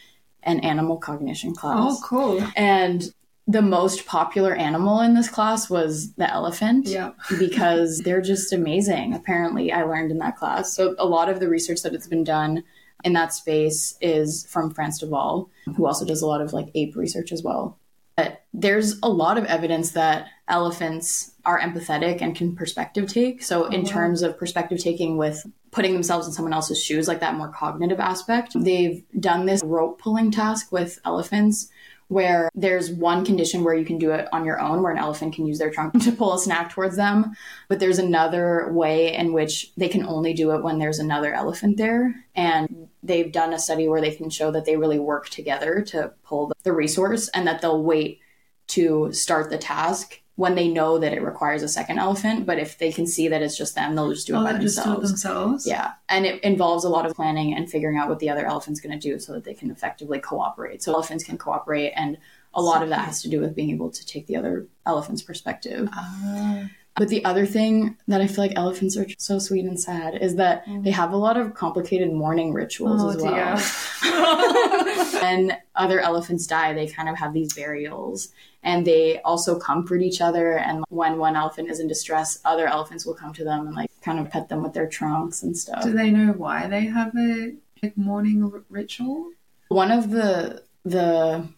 [0.44, 1.76] an animal cognition class.
[1.78, 2.46] Oh, cool.
[2.54, 3.12] And
[3.46, 6.86] the most popular animal in this class was the elephant.
[6.86, 7.12] Yeah.
[7.38, 10.74] because they're just amazing, apparently, I learned in that class.
[10.74, 12.64] So, a lot of the research that has been done
[13.02, 16.70] in that space is from Frans de Waal, who also does a lot of like
[16.74, 17.78] ape research as well.
[18.16, 23.42] But there's a lot of evidence that elephants are empathetic and can perspective take.
[23.42, 23.88] So, in wow.
[23.88, 27.98] terms of perspective taking with putting themselves in someone else's shoes, like that more cognitive
[27.98, 31.68] aspect, they've done this rope pulling task with elephants
[32.08, 35.34] where there's one condition where you can do it on your own, where an elephant
[35.34, 37.34] can use their trunk to pull a snack towards them.
[37.68, 41.76] But there's another way in which they can only do it when there's another elephant
[41.76, 42.14] there.
[42.34, 46.12] And they've done a study where they can show that they really work together to
[46.24, 48.20] pull the resource and that they'll wait
[48.66, 52.44] to start the task when they know that it requires a second elephant.
[52.44, 54.50] But if they can see that it's just them, they'll just do it Oh, by
[54.50, 55.08] do it themselves.
[55.10, 55.66] themselves.
[55.66, 55.92] Yeah.
[56.08, 58.98] And it involves a lot of planning and figuring out what the other elephant's going
[58.98, 60.82] to do so that they can effectively cooperate.
[60.82, 61.92] So elephants can cooperate.
[61.94, 62.18] And
[62.52, 65.22] a lot of that has to do with being able to take the other elephant's
[65.22, 65.88] perspective.
[65.92, 66.68] Ah.
[66.96, 70.36] But the other thing that I feel like elephants are so sweet and sad is
[70.36, 70.84] that mm.
[70.84, 75.12] they have a lot of complicated mourning rituals Oh, as well.
[75.22, 78.28] when other elephants die, they kind of have these burials
[78.62, 80.56] and they also comfort each other.
[80.56, 83.90] And when one elephant is in distress, other elephants will come to them and like
[84.00, 85.82] kind of pet them with their trunks and stuff.
[85.82, 89.32] Do they know why they have a like mourning r- ritual?
[89.68, 91.48] One of the the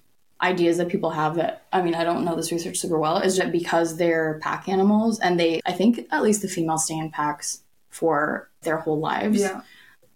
[0.42, 3.38] ideas that people have that I mean I don't know this research super well is
[3.38, 7.10] that because they're pack animals and they I think at least the females stay in
[7.10, 9.40] packs for their whole lives.
[9.40, 9.62] Yeah.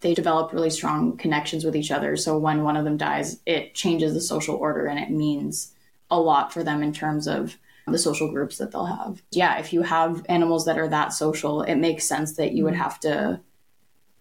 [0.01, 2.17] They develop really strong connections with each other.
[2.17, 5.73] So when one of them dies, it changes the social order and it means
[6.11, 7.57] a lot for them in terms of
[7.87, 9.23] the social groups that they'll have.
[9.31, 12.75] Yeah, if you have animals that are that social, it makes sense that you would
[12.75, 12.83] mm-hmm.
[12.83, 13.41] have to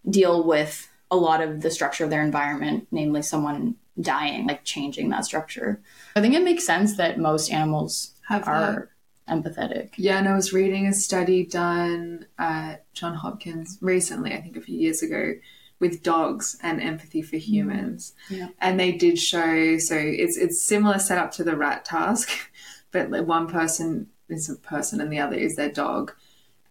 [0.09, 5.09] deal with a lot of the structure of their environment, namely someone dying, like changing
[5.09, 5.81] that structure.
[6.15, 8.51] I think it makes sense that most animals Have that.
[8.51, 8.89] are
[9.29, 9.91] empathetic.
[9.97, 14.61] Yeah, and I was reading a study done at John Hopkins recently, I think a
[14.61, 15.33] few years ago,
[15.79, 17.51] with dogs and empathy for mm-hmm.
[17.51, 18.13] humans.
[18.29, 18.49] Yeah.
[18.59, 22.29] And they did show so it's it's similar setup to the rat task,
[22.91, 26.13] but like one person is a person and the other is their dog.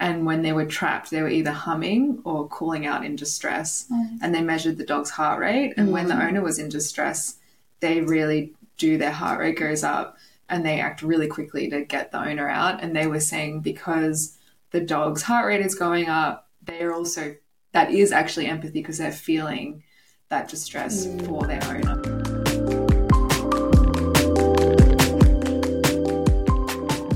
[0.00, 3.86] And when they were trapped, they were either humming or calling out in distress.
[3.90, 4.18] Mm.
[4.22, 5.74] And they measured the dog's heart rate.
[5.76, 6.28] And when the mm.
[6.28, 7.36] owner was in distress,
[7.80, 10.16] they really do their heart rate goes up
[10.48, 12.82] and they act really quickly to get the owner out.
[12.82, 14.38] And they were saying because
[14.70, 17.34] the dog's heart rate is going up, they're also,
[17.72, 19.82] that is actually empathy because they're feeling
[20.28, 21.26] that distress mm.
[21.26, 21.96] for their owner.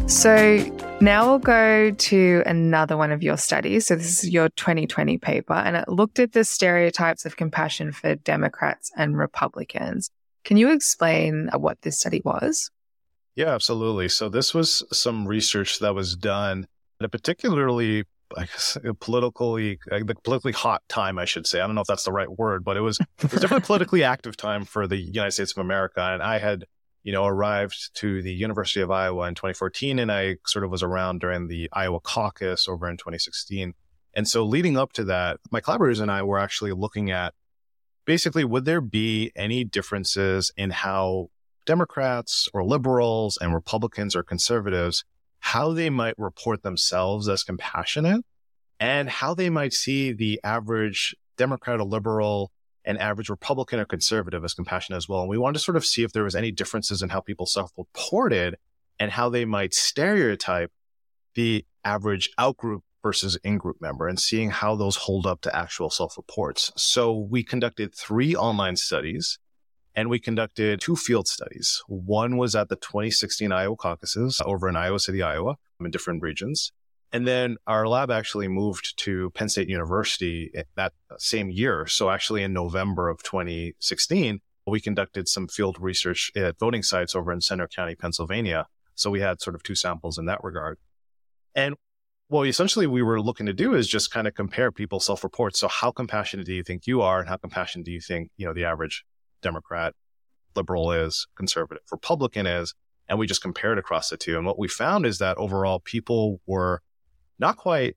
[0.09, 3.87] So now we'll go to another one of your studies.
[3.87, 8.15] So this is your 2020 paper, and it looked at the stereotypes of compassion for
[8.15, 10.11] Democrats and Republicans.
[10.45, 12.71] Can you explain what this study was?
[13.35, 14.09] Yeah, absolutely.
[14.09, 16.67] So this was some research that was done
[17.01, 18.05] at a particularly,
[18.37, 21.61] I guess, politically, uh, the politically hot time, I should say.
[21.61, 23.61] I don't know if that's the right word, but it was, it was definitely a
[23.67, 26.01] politically active time for the United States of America.
[26.01, 26.65] And I had,
[27.03, 30.83] you know, arrived to the University of Iowa in 2014, and I sort of was
[30.83, 33.75] around during the Iowa caucus over in 2016.
[34.15, 37.35] And so leading up to that, my collaborators and I were actually looking at
[38.05, 41.31] basically, would there be any differences in how
[41.67, 45.05] Democrats or liberals and Republicans or conservatives,
[45.41, 48.25] how they might report themselves as compassionate
[48.81, 52.51] and how they might see the average Democrat or liberal
[52.85, 55.21] and average Republican or conservative as compassionate as well.
[55.21, 57.47] And we wanted to sort of see if there was any differences in how people
[57.47, 58.57] self-reported
[58.99, 60.73] and how they might stereotype
[61.35, 66.73] the average outgroup versus in-group member and seeing how those hold up to actual self-reports.
[66.77, 69.39] So we conducted three online studies
[69.95, 71.83] and we conducted two field studies.
[71.87, 76.73] One was at the 2016 Iowa caucuses over in Iowa City, Iowa, in different regions.
[77.13, 81.87] And then our lab actually moved to Penn State University that same year.
[81.87, 87.31] So actually in November of 2016, we conducted some field research at voting sites over
[87.33, 88.67] in Centre County, Pennsylvania.
[88.95, 90.79] So we had sort of two samples in that regard.
[91.55, 91.75] And
[92.29, 95.61] what essentially we were looking to do is just kind of compare people's self-reports.
[95.61, 98.47] So how compassionate do you think you are and how compassionate do you think, you
[98.47, 99.05] know, the average
[99.43, 99.95] Democrat,
[100.57, 102.73] liberal is, conservative, Republican is,
[103.09, 104.39] and we just compared across the two.
[104.39, 106.81] And what we found is that overall people were
[107.43, 107.97] not quite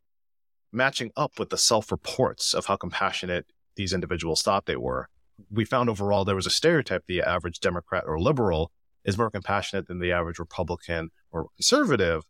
[0.74, 3.46] matching up with the self reports of how compassionate
[3.78, 5.08] these individuals thought they were.
[5.50, 8.72] We found overall there was a stereotype the average Democrat or liberal
[9.06, 12.24] is more compassionate than the average Republican or conservative,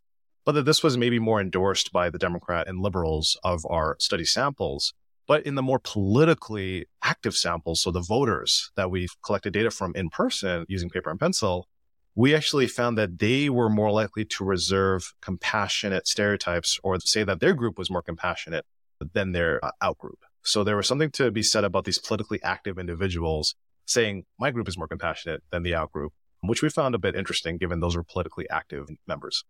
[0.44, 4.24] but that this was maybe more endorsed by the Democrat and liberals of our study
[4.24, 4.92] samples.
[5.26, 9.92] But in the more politically active samples, so the voters that we've collected data from
[9.96, 11.66] in person using paper and pencil,
[12.16, 17.40] we actually found that they were more likely to reserve compassionate stereotypes or say that
[17.40, 18.64] their group was more compassionate
[19.12, 20.16] than their uh, outgroup.
[20.42, 23.54] So there was something to be said about these politically active individuals
[23.84, 26.10] saying, my group is more compassionate than the outgroup,
[26.40, 29.44] which we found a bit interesting given those were politically active members.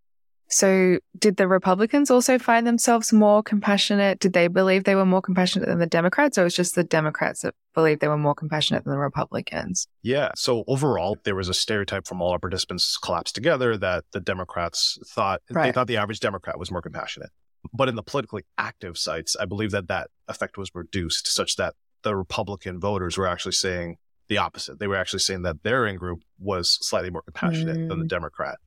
[0.49, 4.21] So, did the Republicans also find themselves more compassionate?
[4.21, 6.85] Did they believe they were more compassionate than the Democrats, or it was just the
[6.85, 9.89] Democrats that believed they were more compassionate than the Republicans?
[10.03, 10.31] Yeah.
[10.37, 14.99] So, overall, there was a stereotype from all our participants collapsed together that the Democrats
[15.09, 15.65] thought right.
[15.65, 17.31] they thought the average Democrat was more compassionate.
[17.73, 21.75] But in the politically active sites, I believe that that effect was reduced such that
[22.03, 23.97] the Republican voters were actually saying
[24.29, 24.79] the opposite.
[24.79, 27.89] They were actually saying that their in group was slightly more compassionate mm.
[27.89, 28.09] than the mm.
[28.09, 28.59] Democrat.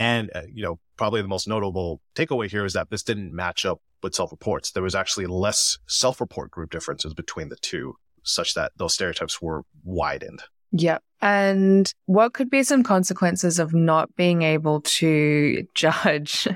[0.00, 3.66] And, uh, you know, probably the most notable takeaway here is that this didn't match
[3.66, 4.72] up with self reports.
[4.72, 9.40] There was actually less self report group differences between the two, such that those stereotypes
[9.42, 10.42] were widened.
[10.72, 11.02] Yep.
[11.20, 16.48] And what could be some consequences of not being able to judge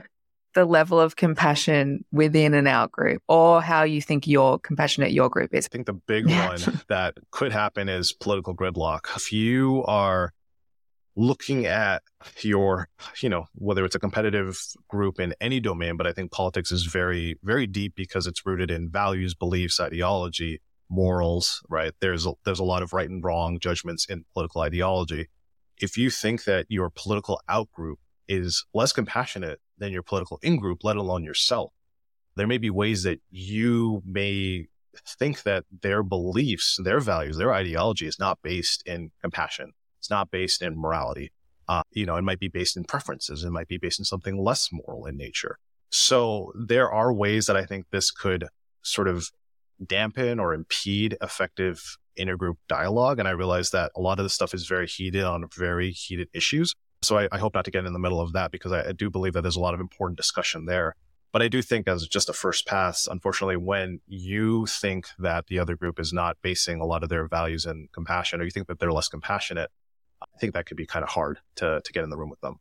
[0.54, 5.28] the level of compassion within an out group or how you think your compassionate your
[5.28, 5.66] group is?
[5.66, 9.14] I think the big one that could happen is political gridlock.
[9.16, 10.32] If you are
[11.16, 12.02] looking at
[12.40, 12.88] your,
[13.20, 14.58] you know, whether it's a competitive
[14.88, 18.70] group in any domain, but I think politics is very, very deep because it's rooted
[18.70, 21.92] in values, beliefs, ideology, morals, right?
[22.00, 25.28] There's a, there's a lot of right and wrong judgments in political ideology.
[25.80, 27.96] If you think that your political outgroup
[28.28, 31.72] is less compassionate than your political in group, let alone yourself,
[32.36, 34.66] there may be ways that you may
[35.06, 39.72] think that their beliefs, their values, their ideology is not based in compassion
[40.04, 41.32] it's not based in morality.
[41.66, 43.42] Uh, you know, it might be based in preferences.
[43.42, 45.56] It might be based in something less moral in nature.
[45.88, 48.48] So there are ways that I think this could
[48.82, 49.30] sort of
[49.86, 53.18] dampen or impede effective intergroup dialogue.
[53.18, 56.28] And I realize that a lot of this stuff is very heated on very heated
[56.34, 56.74] issues.
[57.00, 58.92] So I, I hope not to get in the middle of that because I, I
[58.92, 60.96] do believe that there's a lot of important discussion there.
[61.32, 65.58] But I do think as just a first pass, unfortunately, when you think that the
[65.58, 68.68] other group is not basing a lot of their values in compassion, or you think
[68.68, 69.70] that they're less compassionate,
[70.34, 72.40] I think that could be kind of hard to, to get in the room with
[72.40, 72.58] them.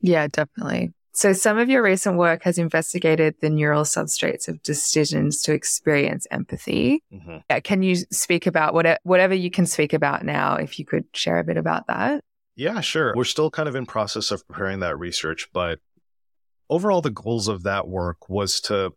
[0.00, 0.92] Yeah, definitely.
[1.12, 6.26] So some of your recent work has investigated the neural substrates of decisions to experience
[6.30, 7.02] empathy.
[7.12, 7.38] Mm-hmm.
[7.50, 11.04] Yeah, can you speak about what, whatever you can speak about now, if you could
[11.12, 12.22] share a bit about that?
[12.54, 13.12] Yeah, sure.
[13.16, 15.80] We're still kind of in process of preparing that research, but
[16.68, 18.92] overall the goals of that work was to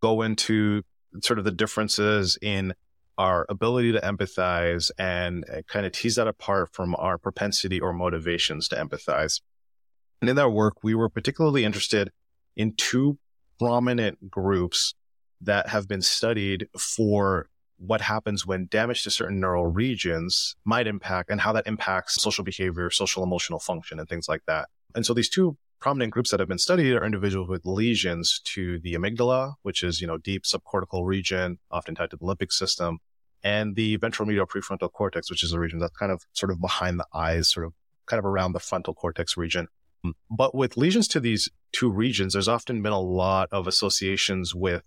[0.00, 0.82] go into
[1.22, 2.74] sort of the differences in
[3.16, 7.92] our ability to empathize and uh, kind of tease that apart from our propensity or
[7.92, 9.40] motivations to empathize.
[10.20, 12.10] And in that work, we were particularly interested
[12.56, 13.18] in two
[13.58, 14.94] prominent groups
[15.40, 21.30] that have been studied for what happens when damage to certain neural regions might impact
[21.30, 24.68] and how that impacts social behavior, social emotional function, and things like that.
[24.94, 28.78] And so these two prominent groups that have been studied are individuals with lesions to
[28.80, 32.98] the amygdala, which is, you know, deep subcortical region, often tied to the limbic system,
[33.42, 36.60] and the ventral medial prefrontal cortex, which is a region that's kind of sort of
[36.60, 37.74] behind the eyes, sort of
[38.06, 39.68] kind of around the frontal cortex region.
[40.30, 44.82] But with lesions to these two regions, there's often been a lot of associations with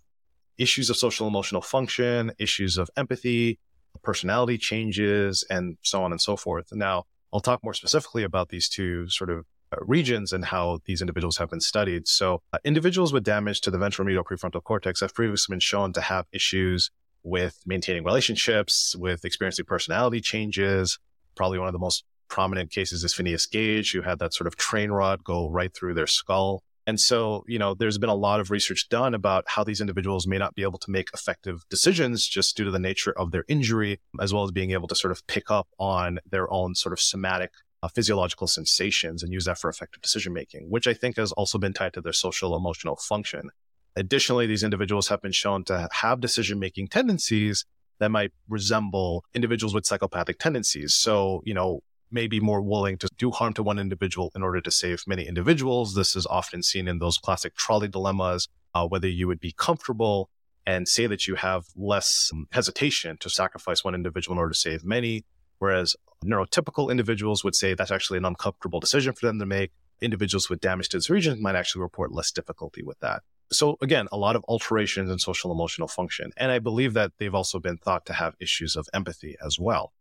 [0.58, 3.58] issues of social emotional function, issues of empathy,
[4.02, 6.68] personality changes, and so on and so forth.
[6.72, 9.44] Now, I'll talk more specifically about these two sort of
[9.80, 12.08] regions and how these individuals have been studied.
[12.08, 15.92] So, uh, individuals with damage to the ventral medial prefrontal cortex have previously been shown
[15.94, 16.90] to have issues
[17.22, 20.98] with maintaining relationships, with experiencing personality changes.
[21.34, 24.56] Probably one of the most prominent cases is Phineas Gage, who had that sort of
[24.56, 26.62] train rod go right through their skull.
[26.86, 30.26] And so, you know, there's been a lot of research done about how these individuals
[30.26, 33.44] may not be able to make effective decisions just due to the nature of their
[33.46, 36.94] injury, as well as being able to sort of pick up on their own sort
[36.94, 37.50] of somatic
[37.82, 41.58] uh, physiological sensations and use that for effective decision making, which I think has also
[41.58, 43.50] been tied to their social emotional function.
[43.96, 47.64] Additionally, these individuals have been shown to have decision making tendencies
[47.98, 50.94] that might resemble individuals with psychopathic tendencies.
[50.94, 54.70] So, you know, maybe more willing to do harm to one individual in order to
[54.70, 55.94] save many individuals.
[55.94, 60.30] This is often seen in those classic trolley dilemmas, uh, whether you would be comfortable
[60.66, 64.84] and say that you have less hesitation to sacrifice one individual in order to save
[64.84, 65.24] many.
[65.58, 69.72] Whereas neurotypical individuals would say that's actually an uncomfortable decision for them to make.
[70.00, 73.22] Individuals with damage to this region might actually report less difficulty with that.
[73.50, 76.32] So again, a lot of alterations in social emotional function.
[76.36, 79.92] And I believe that they've also been thought to have issues of empathy as well.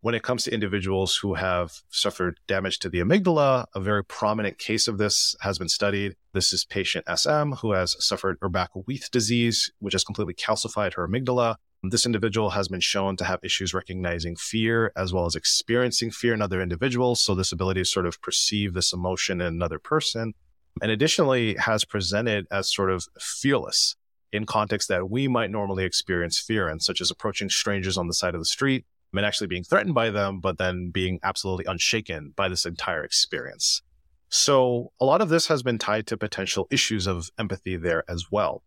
[0.00, 4.56] When it comes to individuals who have suffered damage to the amygdala, a very prominent
[4.56, 6.14] case of this has been studied.
[6.32, 11.56] This is patient SM who has suffered Urbach-Wiethe disease, which has completely calcified her amygdala.
[11.82, 16.34] This individual has been shown to have issues recognizing fear as well as experiencing fear
[16.34, 17.20] in other individuals.
[17.20, 20.34] So this ability to sort of perceive this emotion in another person
[20.82, 23.96] and additionally has presented as sort of fearless
[24.32, 28.14] in contexts that we might normally experience fear in, such as approaching strangers on the
[28.14, 32.32] side of the street and actually being threatened by them, but then being absolutely unshaken
[32.36, 33.82] by this entire experience.
[34.28, 38.26] So a lot of this has been tied to potential issues of empathy there as
[38.30, 38.62] well.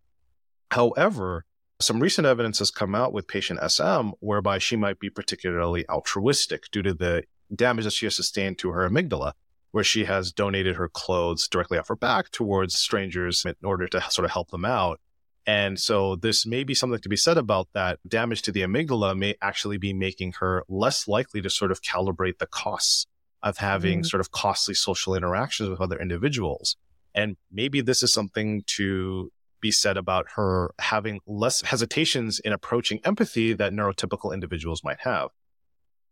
[0.70, 1.44] However,
[1.82, 6.70] some recent evidence has come out with patient SM whereby she might be particularly altruistic
[6.70, 7.24] due to the
[7.54, 9.32] damage that she has sustained to her amygdala,
[9.72, 14.00] where she has donated her clothes directly off her back towards strangers in order to
[14.10, 15.00] sort of help them out.
[15.46, 19.18] And so this may be something to be said about that damage to the amygdala
[19.18, 23.06] may actually be making her less likely to sort of calibrate the costs
[23.42, 24.06] of having mm.
[24.06, 26.76] sort of costly social interactions with other individuals.
[27.14, 29.32] And maybe this is something to
[29.62, 35.30] be said about her having less hesitations in approaching empathy that neurotypical individuals might have.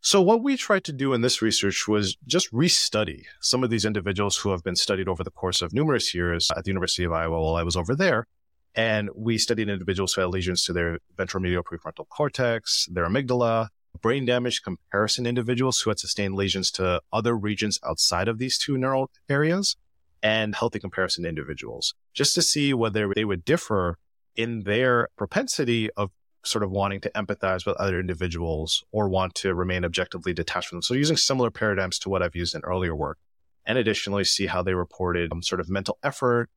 [0.00, 3.84] So what we tried to do in this research was just restudy some of these
[3.84, 7.12] individuals who have been studied over the course of numerous years at the University of
[7.12, 8.26] Iowa while I was over there.
[8.74, 13.68] And we studied individuals who had lesions to their ventromedial prefrontal cortex, their amygdala,
[14.00, 18.78] brain damage comparison individuals who had sustained lesions to other regions outside of these two
[18.78, 19.76] neural areas,
[20.22, 23.96] and healthy comparison individuals, just to see whether they would differ
[24.36, 26.10] in their propensity of
[26.44, 30.76] sort of wanting to empathize with other individuals or want to remain objectively detached from
[30.76, 30.82] them.
[30.82, 33.18] So using similar paradigms to what I've used in earlier work.
[33.66, 36.48] And additionally, see how they reported um, sort of mental effort,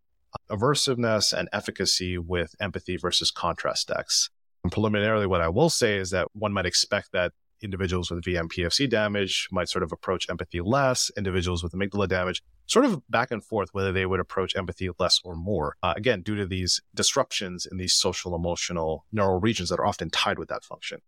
[0.50, 4.30] aversiveness, and efficacy with empathy versus contrast decks.
[4.64, 7.34] And preliminarily, what I will say is that one might expect that
[7.64, 12.86] individuals with VMPFC damage might sort of approach empathy less, individuals with amygdala damage, sort
[12.86, 15.76] of back and forth whether they would approach empathy less or more.
[15.82, 20.10] Uh, again, due to these disruptions in these social emotional neural regions that are often
[20.10, 21.00] tied with that function.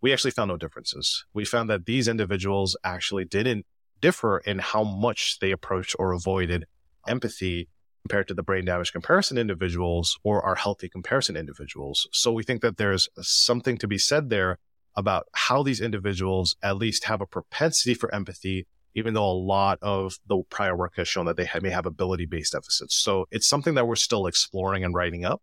[0.00, 1.24] We actually found no differences.
[1.34, 3.66] We found that these individuals actually didn't
[4.00, 6.66] differ in how much they approached or avoided
[7.08, 7.68] empathy
[8.04, 12.08] compared to the brain damage comparison individuals or our healthy comparison individuals.
[12.12, 14.58] So we think that there's something to be said there
[14.98, 19.78] about how these individuals at least have a propensity for empathy, even though a lot
[19.80, 22.96] of the prior work has shown that they may have ability based deficits.
[22.96, 25.40] So it's something that we're still exploring and writing up.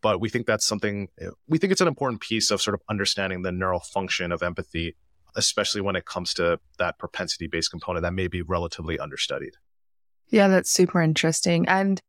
[0.00, 2.80] But we think that's something, eh, we think it's an important piece of sort of
[2.88, 4.96] understanding the neural function of empathy,
[5.36, 9.52] especially when it comes to that propensity based component that may be relatively understudied.
[10.28, 11.68] Yeah, that's super interesting.
[11.68, 12.00] And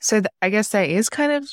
[0.00, 1.50] so th- I guess there is kind of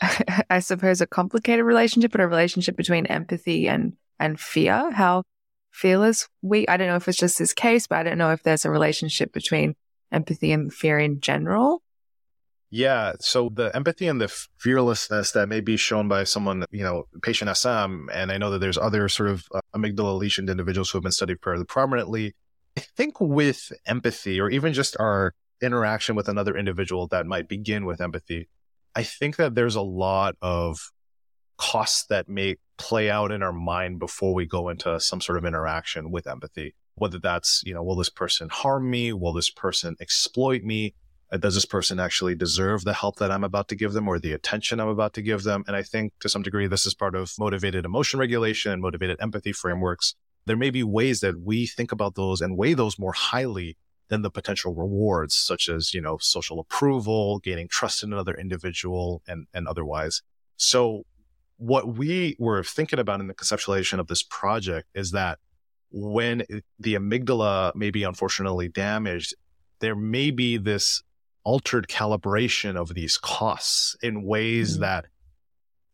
[0.50, 4.90] I suppose, a complicated relationship, but a relationship between empathy and, and fear.
[4.90, 5.22] How
[5.70, 8.42] fearless we, I don't know if it's just this case, but I don't know if
[8.42, 9.74] there's a relationship between
[10.12, 11.82] empathy and fear in general.
[12.70, 13.12] Yeah.
[13.20, 14.28] So the empathy and the
[14.58, 18.58] fearlessness that may be shown by someone, you know, patient SM, and I know that
[18.58, 22.34] there's other sort of uh, amygdala lesioned individuals who have been studied fairly prominently.
[22.76, 27.84] I think with empathy or even just our interaction with another individual that might begin
[27.84, 28.48] with empathy,
[28.94, 30.78] I think that there's a lot of
[31.56, 35.44] costs that may play out in our mind before we go into some sort of
[35.44, 36.74] interaction with empathy.
[36.96, 39.12] Whether that's, you know, will this person harm me?
[39.12, 40.94] Will this person exploit me?
[41.32, 44.18] Uh, does this person actually deserve the help that I'm about to give them or
[44.18, 45.64] the attention I'm about to give them?
[45.66, 49.16] And I think to some degree, this is part of motivated emotion regulation and motivated
[49.20, 50.14] empathy frameworks.
[50.46, 53.76] There may be ways that we think about those and weigh those more highly
[54.08, 59.22] than the potential rewards, such as, you know, social approval, gaining trust in another individual
[59.26, 60.22] and, and otherwise.
[60.56, 61.04] So
[61.56, 65.38] what we were thinking about in the conceptualization of this project is that
[65.90, 66.42] when
[66.78, 69.34] the amygdala may be unfortunately damaged,
[69.80, 71.02] there may be this
[71.44, 74.82] altered calibration of these costs in ways mm-hmm.
[74.82, 75.06] that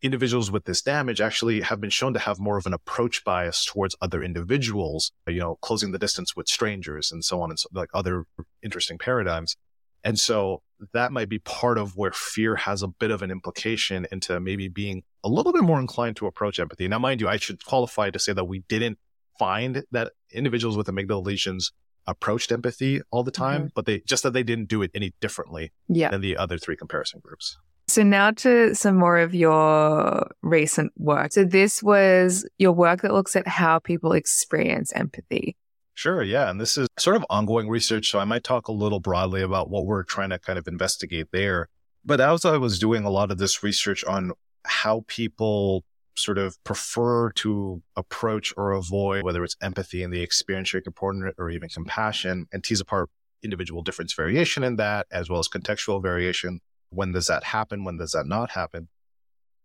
[0.01, 3.65] individuals with this damage actually have been shown to have more of an approach bias
[3.65, 7.69] towards other individuals, you know, closing the distance with strangers and so on and so
[7.73, 8.25] like other
[8.63, 9.55] interesting paradigms.
[10.03, 14.07] And so that might be part of where fear has a bit of an implication
[14.11, 16.87] into maybe being a little bit more inclined to approach empathy.
[16.87, 18.97] Now, mind you, I should qualify to say that we didn't
[19.37, 21.71] find that individuals with amygdala lesions
[22.07, 23.69] approached empathy all the time, mm-hmm.
[23.75, 26.09] but they just that they didn't do it any differently yeah.
[26.09, 27.57] than the other three comparison groups.
[27.91, 31.33] So now to some more of your recent work.
[31.33, 35.57] So this was your work that looks at how people experience empathy.
[35.93, 36.49] Sure, yeah.
[36.49, 38.09] And this is sort of ongoing research.
[38.09, 41.27] So I might talk a little broadly about what we're trying to kind of investigate
[41.33, 41.67] there.
[42.05, 44.31] But as I was doing a lot of this research on
[44.65, 45.83] how people
[46.15, 51.49] sort of prefer to approach or avoid, whether it's empathy and the experience component or
[51.49, 53.09] even compassion, and tease apart
[53.43, 56.61] individual difference variation in that, as well as contextual variation.
[56.91, 57.83] When does that happen?
[57.83, 58.89] When does that not happen?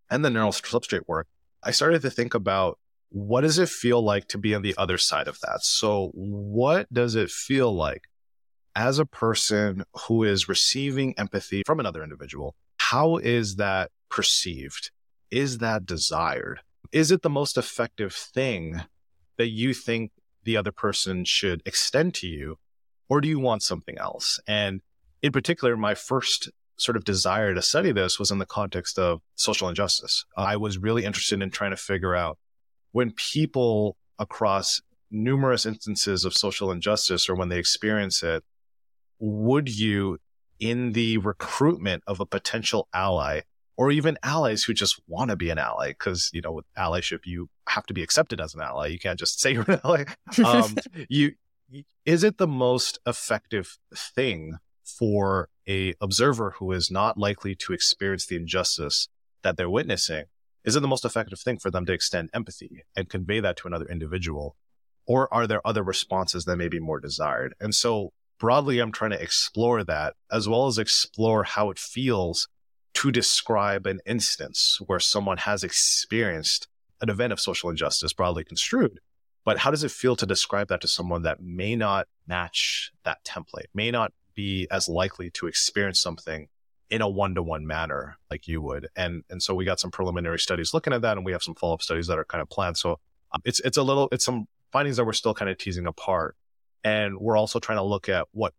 [0.08, 1.26] And the neural substrate work,
[1.62, 2.78] I started to think about
[3.10, 5.62] what does it feel like to be on the other side of that?
[5.62, 8.04] So, what does it feel like
[8.76, 12.54] as a person who is receiving empathy from another individual?
[12.78, 14.90] How is that perceived?
[15.30, 16.60] Is that desired?
[16.92, 18.82] Is it the most effective thing
[19.38, 20.12] that you think
[20.44, 22.58] the other person should extend to you?
[23.08, 24.38] Or do you want something else?
[24.46, 24.82] And
[25.22, 29.20] in particular, my first sort of desire to study this was in the context of
[29.34, 30.24] social injustice.
[30.36, 32.38] I was really interested in trying to figure out
[32.92, 38.44] when people across numerous instances of social injustice or when they experience it,
[39.18, 40.18] would you,
[40.58, 43.40] in the recruitment of a potential ally,
[43.76, 47.20] or even allies who just want to be an ally, because you know with allyship
[47.24, 48.86] you have to be accepted as an ally.
[48.86, 50.04] You can't just say you're an ally.
[50.44, 50.76] Um,
[51.08, 51.32] you
[52.04, 58.26] is it the most effective thing for a observer who is not likely to experience
[58.26, 59.08] the injustice
[59.42, 60.24] that they're witnessing?
[60.64, 63.68] Is it the most effective thing for them to extend empathy and convey that to
[63.68, 64.56] another individual?
[65.06, 67.54] Or are there other responses that may be more desired?
[67.60, 72.48] And so broadly, I'm trying to explore that as well as explore how it feels
[72.94, 76.66] to describe an instance where someone has experienced
[77.00, 79.00] an event of social injustice broadly construed.
[79.44, 83.22] But how does it feel to describe that to someone that may not match that
[83.24, 86.48] template, may not be as likely to experience something
[86.88, 88.86] in a one-to-one manner like you would?
[88.94, 91.56] And and so we got some preliminary studies looking at that, and we have some
[91.56, 92.76] follow-up studies that are kind of planned.
[92.76, 93.00] So
[93.32, 96.36] um, it's it's a little it's some findings that we're still kind of teasing apart,
[96.84, 98.54] and we're also trying to look at what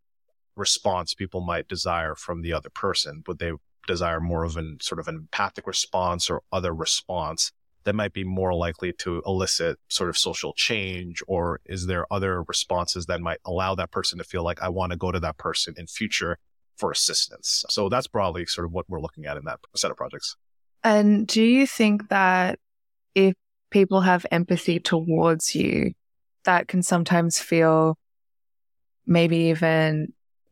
[0.57, 3.23] response people might desire from the other person.
[3.27, 3.53] Would they
[3.87, 7.53] desire more of an sort of an empathic response or other response
[7.87, 11.23] that might be more likely to elicit sort of social change?
[11.25, 14.91] Or is there other responses that might allow that person to feel like I want
[14.91, 16.37] to go to that person in future
[16.75, 17.63] for assistance?
[17.69, 20.35] So that's broadly sort of what we're looking at in that set of projects.
[20.83, 22.59] And do you think that
[23.15, 23.35] if
[23.71, 25.93] people have empathy towards you,
[26.43, 27.97] that can sometimes feel
[29.05, 30.11] maybe even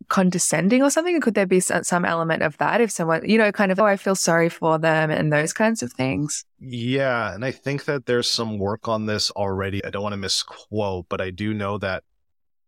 [0.10, 1.20] condescending or something?
[1.22, 3.98] Could there be some element of that if someone, you know, kind of, oh, I
[3.98, 6.46] feel sorry for them and those kinds of things?
[6.60, 7.34] Yeah.
[7.34, 9.84] And I think that there's some work on this already.
[9.84, 12.04] I don't want to misquote, but I do know that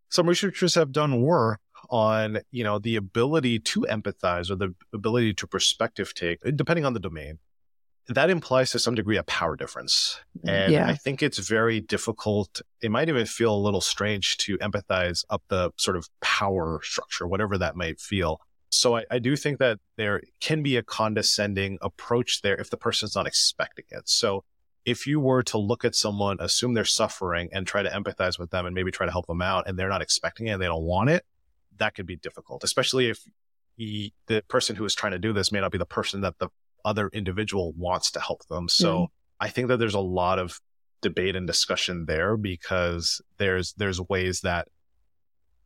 [0.10, 1.60] some researchers have done work
[1.90, 6.94] on, you know, the ability to empathize or the ability to perspective take, depending on
[6.94, 7.40] the domain,
[8.10, 10.20] that implies to some degree a power difference.
[10.46, 10.88] Mm, and yeah.
[10.88, 12.62] I think it's very difficult.
[12.82, 17.28] It might even feel a little strange to empathize up the sort of power structure,
[17.28, 18.42] whatever that might feel.
[18.70, 22.78] So I, I do think that there can be a condescending approach there if the
[22.78, 24.10] person's not expecting it.
[24.10, 24.44] So
[24.86, 28.52] if you were to look at someone, assume they're suffering and try to empathize with
[28.52, 30.66] them and maybe try to help them out and they're not expecting it and they
[30.66, 31.26] don't want it,
[31.78, 33.26] that could be difficult, especially if
[33.76, 36.40] he, the person who is trying to do this may not be the person that
[36.40, 36.50] the
[36.88, 38.70] other individual wants to help them.
[38.70, 39.06] So mm-hmm.
[39.46, 40.60] I think that there's a lot of
[41.02, 44.68] debate and discussion there because there's there's ways that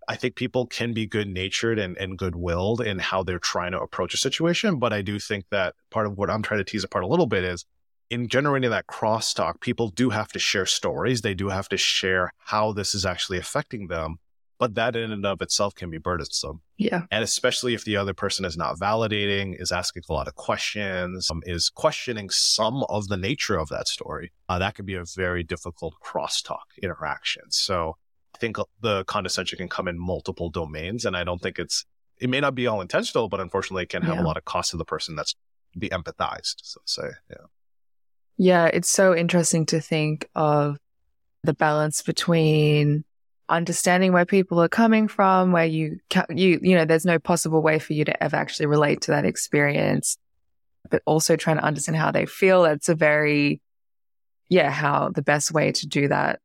[0.08, 3.72] I think people can be good natured and, and good willed in how they're trying
[3.72, 4.80] to approach a situation.
[4.80, 7.28] But I do think that part of what I'm trying to tease apart a little
[7.28, 7.66] bit is
[8.10, 11.22] in generating that crosstalk, people do have to share stories.
[11.22, 14.18] They do have to share how this is actually affecting them
[14.62, 16.62] but that in and of itself can be burdensome.
[16.78, 17.06] Yeah.
[17.10, 21.28] And especially if the other person is not validating, is asking a lot of questions,
[21.32, 25.04] um, is questioning some of the nature of that story, uh, that can be a
[25.16, 27.42] very difficult crosstalk interaction.
[27.50, 27.98] So
[28.36, 31.06] I think the condescension can come in multiple domains.
[31.06, 31.84] And I don't think it's,
[32.20, 34.22] it may not be all intentional, but unfortunately it can have yeah.
[34.22, 35.34] a lot of cost to the person that's
[35.76, 37.10] be empathized, so to say.
[37.32, 37.46] Yeah.
[38.38, 38.66] Yeah.
[38.68, 40.78] It's so interesting to think of
[41.44, 43.06] the balance between
[43.52, 46.00] understanding where people are coming from, where you,
[46.30, 49.26] you, you know, there's no possible way for you to ever actually relate to that
[49.26, 50.18] experience,
[50.90, 52.66] but also trying to understand how they feel.
[52.66, 53.62] It's a very,
[54.50, 56.40] yeah, how the best way to do that.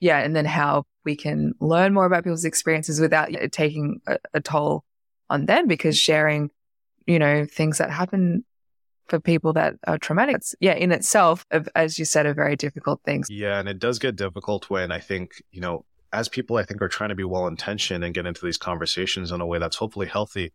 [0.00, 0.18] Yeah.
[0.20, 4.40] And then how we can learn more about people's experiences without it taking a, a
[4.40, 4.84] toll
[5.28, 6.50] on them because sharing,
[7.06, 8.44] you know, things that happen
[9.08, 10.36] for people that are traumatic.
[10.36, 13.24] It's, yeah, in itself, as you said, a very difficult thing.
[13.28, 16.82] Yeah, and it does get difficult when I think, you know, as people I think
[16.82, 19.76] are trying to be well intentioned and get into these conversations in a way that's
[19.76, 20.52] hopefully healthy,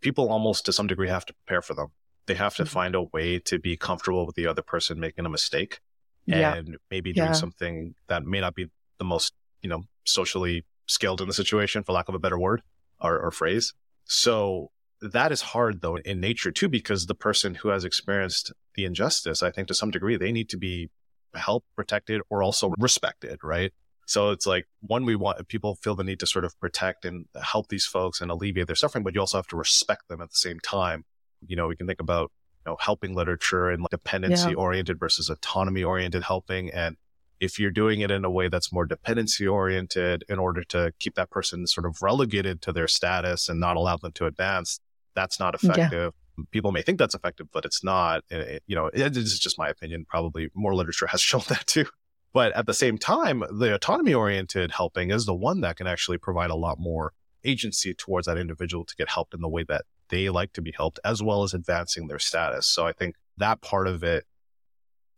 [0.00, 1.88] people almost to some degree have to prepare for them.
[2.26, 2.72] They have to mm-hmm.
[2.72, 5.80] find a way to be comfortable with the other person making a mistake
[6.26, 6.54] yeah.
[6.54, 7.32] and maybe doing yeah.
[7.32, 11.92] something that may not be the most, you know, socially skilled in the situation, for
[11.92, 12.62] lack of a better word
[13.00, 13.74] or, or phrase.
[14.04, 18.84] So that is hard though in nature too, because the person who has experienced the
[18.84, 20.90] injustice, I think to some degree, they need to be
[21.34, 23.72] helped, protected, or also respected, right?
[24.06, 27.26] So it's like one, we want people feel the need to sort of protect and
[27.42, 30.30] help these folks and alleviate their suffering, but you also have to respect them at
[30.30, 31.04] the same time.
[31.46, 32.30] You know, we can think about
[32.64, 34.56] you know helping literature and like dependency yeah.
[34.56, 36.96] oriented versus autonomy oriented helping, and
[37.40, 41.14] if you're doing it in a way that's more dependency oriented in order to keep
[41.14, 44.80] that person sort of relegated to their status and not allow them to advance,
[45.14, 46.12] that's not effective.
[46.14, 46.44] Yeah.
[46.50, 48.24] People may think that's effective, but it's not.
[48.30, 50.04] It, you know, it, it's just my opinion.
[50.08, 51.86] Probably more literature has shown that too.
[52.34, 56.18] But at the same time, the autonomy oriented helping is the one that can actually
[56.18, 57.12] provide a lot more
[57.44, 60.72] agency towards that individual to get helped in the way that they like to be
[60.76, 62.66] helped, as well as advancing their status.
[62.66, 64.24] So I think that part of it,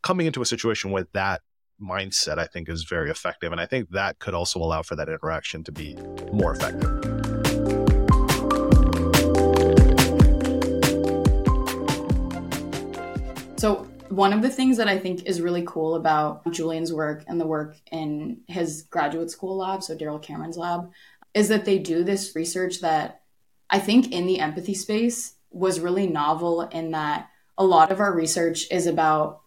[0.02, 1.40] coming into a situation with that
[1.82, 3.50] mindset, I think is very effective.
[3.50, 5.96] And I think that could also allow for that interaction to be
[6.32, 6.90] more effective.
[13.58, 17.40] So, one of the things that I think is really cool about Julian's work and
[17.40, 20.90] the work in his graduate school lab, so Daryl Cameron's lab,
[21.34, 23.22] is that they do this research that
[23.68, 27.28] I think in the empathy space was really novel in that
[27.58, 29.40] a lot of our research is about,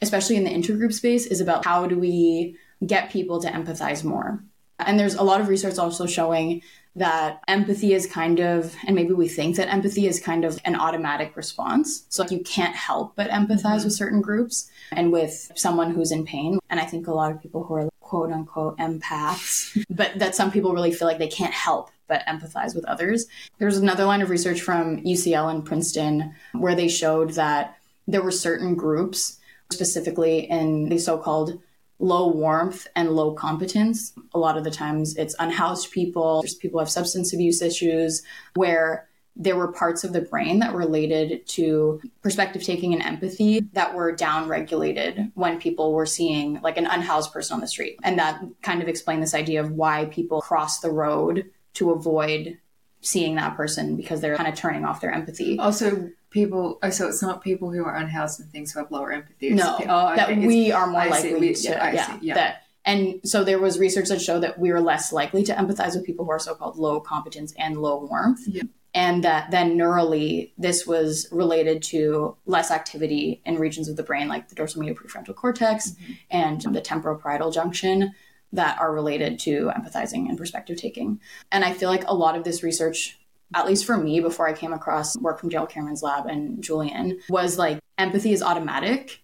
[0.00, 2.56] especially in the intergroup space, is about how do we
[2.86, 4.44] get people to empathize more.
[4.78, 6.62] And there's a lot of research also showing
[6.96, 10.74] that empathy is kind of, and maybe we think that empathy is kind of an
[10.74, 12.04] automatic response.
[12.08, 13.84] So you can't help but empathize mm-hmm.
[13.84, 16.58] with certain groups and with someone who's in pain.
[16.70, 20.50] And I think a lot of people who are quote unquote empaths, but that some
[20.50, 23.26] people really feel like they can't help but empathize with others.
[23.58, 27.76] There's another line of research from UCL and Princeton where they showed that
[28.06, 29.38] there were certain groups,
[29.70, 31.60] specifically in the so called
[31.98, 34.12] low warmth and low competence.
[34.32, 38.22] A lot of the times it's unhoused people, there's people who have substance abuse issues,
[38.54, 39.08] where
[39.40, 44.10] there were parts of the brain that related to perspective taking and empathy that were
[44.10, 47.98] down regulated when people were seeing like an unhoused person on the street.
[48.02, 52.58] And that kind of explained this idea of why people cross the road to avoid
[53.00, 55.56] seeing that person because they're kind of turning off their empathy.
[55.60, 59.12] Also, people, oh, so it's not people who are unhoused and things who have lower
[59.12, 59.50] empathy.
[59.50, 60.16] no, oh, okay.
[60.16, 61.68] that we are more I likely see.
[61.68, 62.34] to, yeah, yeah, yeah.
[62.34, 65.94] That, and so there was research that showed that we are less likely to empathize
[65.94, 68.40] with people who are so-called low competence and low warmth.
[68.46, 68.62] Yeah.
[68.94, 74.28] And that then neurally, this was related to less activity in regions of the brain
[74.28, 76.12] like the dorsal medial prefrontal cortex mm-hmm.
[76.30, 78.14] and the temporoparietal junction
[78.52, 81.20] that are related to empathizing and perspective taking.
[81.52, 83.18] And I feel like a lot of this research,
[83.54, 87.18] at least for me, before I came across work from Daryl Cameron's lab and Julian,
[87.28, 89.22] was like empathy is automatic.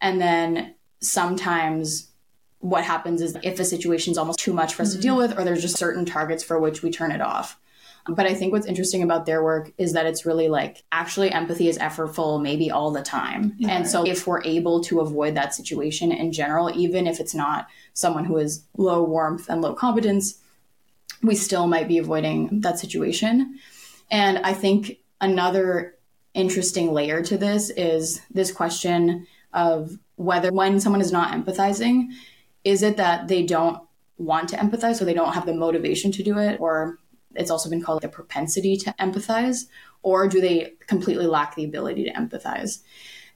[0.00, 2.10] And then sometimes
[2.58, 4.96] what happens is if a situation is almost too much for us mm-hmm.
[4.98, 7.58] to deal with, or there's just certain targets for which we turn it off.
[8.08, 11.68] But I think what's interesting about their work is that it's really like actually empathy
[11.68, 13.54] is effortful maybe all the time.
[13.58, 13.70] Yeah.
[13.70, 17.68] And so if we're able to avoid that situation in general, even if it's not
[17.94, 20.41] someone who is low warmth and low competence,
[21.22, 23.58] we still might be avoiding that situation.
[24.10, 25.96] And I think another
[26.34, 32.08] interesting layer to this is this question of whether when someone is not empathizing,
[32.64, 33.82] is it that they don't
[34.18, 36.98] want to empathize or they don't have the motivation to do it or
[37.34, 39.66] it's also been called the propensity to empathize,
[40.02, 42.82] or do they completely lack the ability to empathize?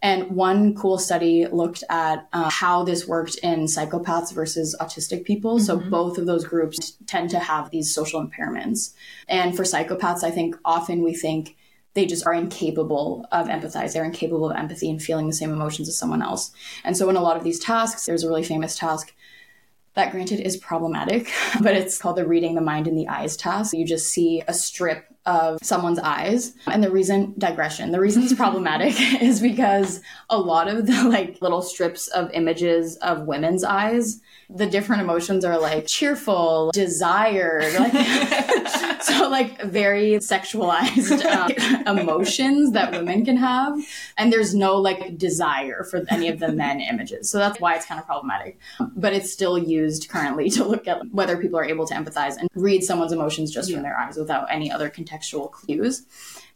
[0.02, 5.56] And one cool study looked at uh, how this worked in psychopaths versus autistic people.
[5.56, 5.64] Mm-hmm.
[5.64, 8.92] So both of those groups tend to have these social impairments.
[9.28, 11.56] And for psychopaths, I think often we think
[11.96, 13.94] they just are incapable of empathize.
[13.94, 16.52] They're incapable of empathy and feeling the same emotions as someone else.
[16.84, 19.14] And so in a lot of these tasks, there's a really famous task
[19.96, 21.32] that granted is problematic,
[21.62, 23.74] but it's called the reading the mind in the eyes task.
[23.74, 26.54] You just see a strip of someone's eyes.
[26.66, 31.42] And the reason, digression, the reason it's problematic is because a lot of the like
[31.42, 37.92] little strips of images of women's eyes, the different emotions are like cheerful, desired, like
[39.02, 41.24] so like very sexualized
[41.86, 43.78] um, emotions that women can have.
[44.16, 47.30] And there's no like desire for any of the men images.
[47.30, 48.58] So that's why it's kind of problematic.
[48.94, 52.48] But it's still used currently to look at whether people are able to empathize and
[52.54, 56.06] read someone's emotions just from their eyes without any other contextual clues.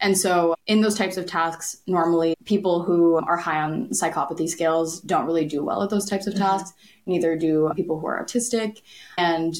[0.00, 5.00] And so, in those types of tasks, normally people who are high on psychopathy scales
[5.00, 6.42] don't really do well at those types of mm-hmm.
[7.10, 8.80] Neither do people who are autistic.
[9.18, 9.54] And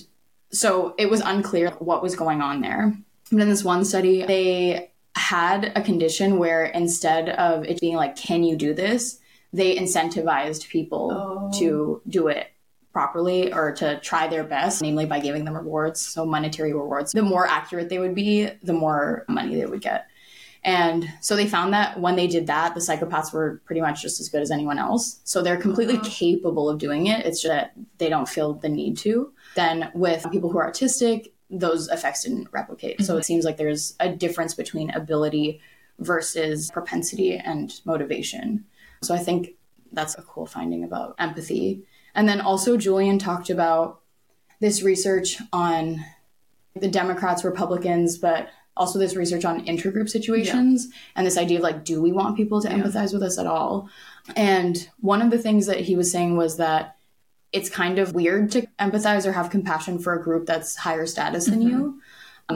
[0.51, 2.97] so it was unclear what was going on there.
[3.31, 8.17] But in this one study, they had a condition where instead of it being like,
[8.17, 9.19] can you do this?
[9.53, 11.59] They incentivized people oh.
[11.59, 12.49] to do it
[12.93, 17.13] properly or to try their best, namely by giving them rewards, so monetary rewards.
[17.13, 20.07] The more accurate they would be, the more money they would get.
[20.63, 24.21] And so they found that when they did that, the psychopaths were pretty much just
[24.21, 25.21] as good as anyone else.
[25.25, 26.09] So they're completely uh-huh.
[26.11, 27.25] capable of doing it.
[27.25, 29.33] It's just that they don't feel the need to.
[29.55, 32.99] Then with people who are autistic, those effects didn't replicate.
[32.99, 33.05] Mm-hmm.
[33.05, 35.61] So it seems like there's a difference between ability
[35.99, 38.65] versus propensity and motivation.
[39.03, 39.55] So I think
[39.93, 41.85] that's a cool finding about empathy.
[42.15, 44.01] And then also, Julian talked about
[44.61, 46.05] this research on
[46.75, 48.51] the Democrats, Republicans, but
[48.81, 50.97] also this research on intergroup situations yeah.
[51.17, 52.79] and this idea of like, do we want people to yeah.
[52.79, 53.91] empathize with us at all?
[54.35, 56.97] And one of the things that he was saying was that
[57.53, 61.45] it's kind of weird to empathize or have compassion for a group that's higher status
[61.45, 61.69] than mm-hmm.
[61.69, 62.01] you.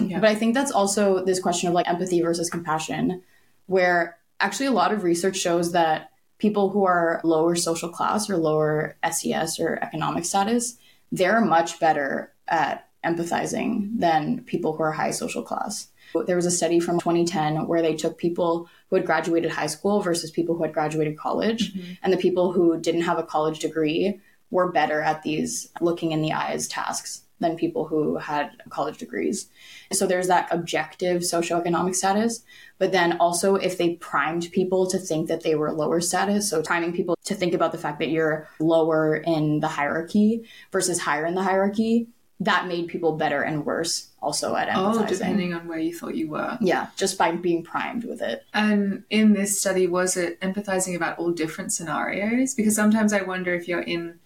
[0.01, 0.19] Yeah.
[0.19, 3.23] But I think that's also this question of like empathy versus compassion,
[3.67, 8.37] where actually a lot of research shows that people who are lower social class or
[8.37, 10.79] lower SES or economic status,
[11.13, 15.89] they're much better at empathizing than people who are high social class.
[16.27, 20.01] There was a study from 2010 where they took people who had graduated high school
[20.01, 21.75] versus people who had graduated college.
[21.75, 21.93] Mm-hmm.
[22.03, 26.23] And the people who didn't have a college degree were better at these looking in
[26.23, 29.49] the eyes tasks than people who had college degrees.
[29.93, 32.43] So there's that objective socioeconomic status.
[32.79, 36.63] But then also, if they primed people to think that they were lower status, so
[36.63, 41.27] priming people to think about the fact that you're lower in the hierarchy versus higher
[41.27, 42.09] in the hierarchy,
[42.41, 45.03] that made people better and worse also at oh, empathizing.
[45.03, 46.59] Oh, depending on where you thought you were.
[46.61, 48.45] Yeah, just by being primed with it.
[48.53, 52.55] And in this study, was it empathizing about all different scenarios?
[52.55, 54.19] Because sometimes I wonder if you're in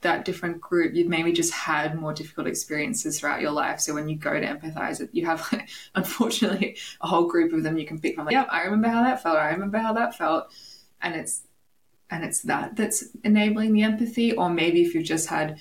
[0.00, 3.80] that different group, you've maybe just had more difficult experiences throughout your life.
[3.80, 7.78] So when you go to empathize, you have like, unfortunately a whole group of them
[7.78, 8.26] you can pick from.
[8.26, 9.38] Like, yep, I remember how that felt.
[9.38, 10.52] I remember how that felt,
[11.00, 11.42] and it's
[12.10, 14.32] and it's that that's enabling the empathy.
[14.32, 15.58] Or maybe if you've just had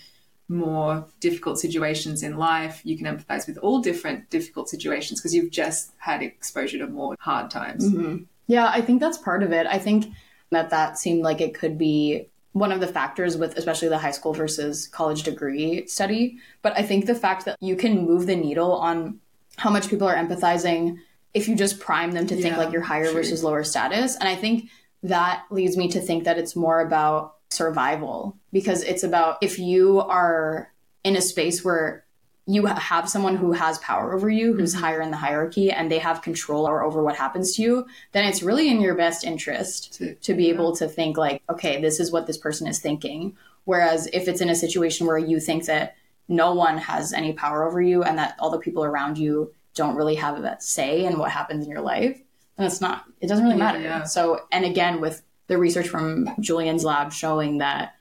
[0.49, 5.51] more difficult situations in life, you can empathize with all different difficult situations because you've
[5.51, 7.89] just had exposure to more hard times.
[7.89, 8.23] Mm-hmm.
[8.47, 9.67] Yeah, I think that's part of it.
[9.67, 10.13] I think
[10.51, 14.11] that that seemed like it could be one of the factors with especially the high
[14.11, 16.37] school versus college degree study.
[16.61, 19.19] But I think the fact that you can move the needle on
[19.57, 20.97] how much people are empathizing
[21.33, 23.13] if you just prime them to think like you're higher true.
[23.13, 24.15] versus lower status.
[24.15, 24.69] And I think
[25.03, 29.99] that leads me to think that it's more about survival because it's about if you
[29.99, 32.03] are in a space where
[32.47, 34.83] you have someone who has power over you, who's mm-hmm.
[34.83, 38.41] higher in the hierarchy, and they have control over what happens to you, then it's
[38.41, 40.53] really in your best interest to, to be yeah.
[40.53, 43.37] able to think, like, okay, this is what this person is thinking.
[43.65, 45.97] Whereas if it's in a situation where you think that
[46.27, 49.95] no one has any power over you and that all the people around you don't
[49.95, 52.19] really have a say in what happens in your life,
[52.55, 53.79] then it's not, it doesn't really matter.
[53.79, 54.03] Yeah.
[54.03, 57.93] So, and again, with the research from Julian's lab showing that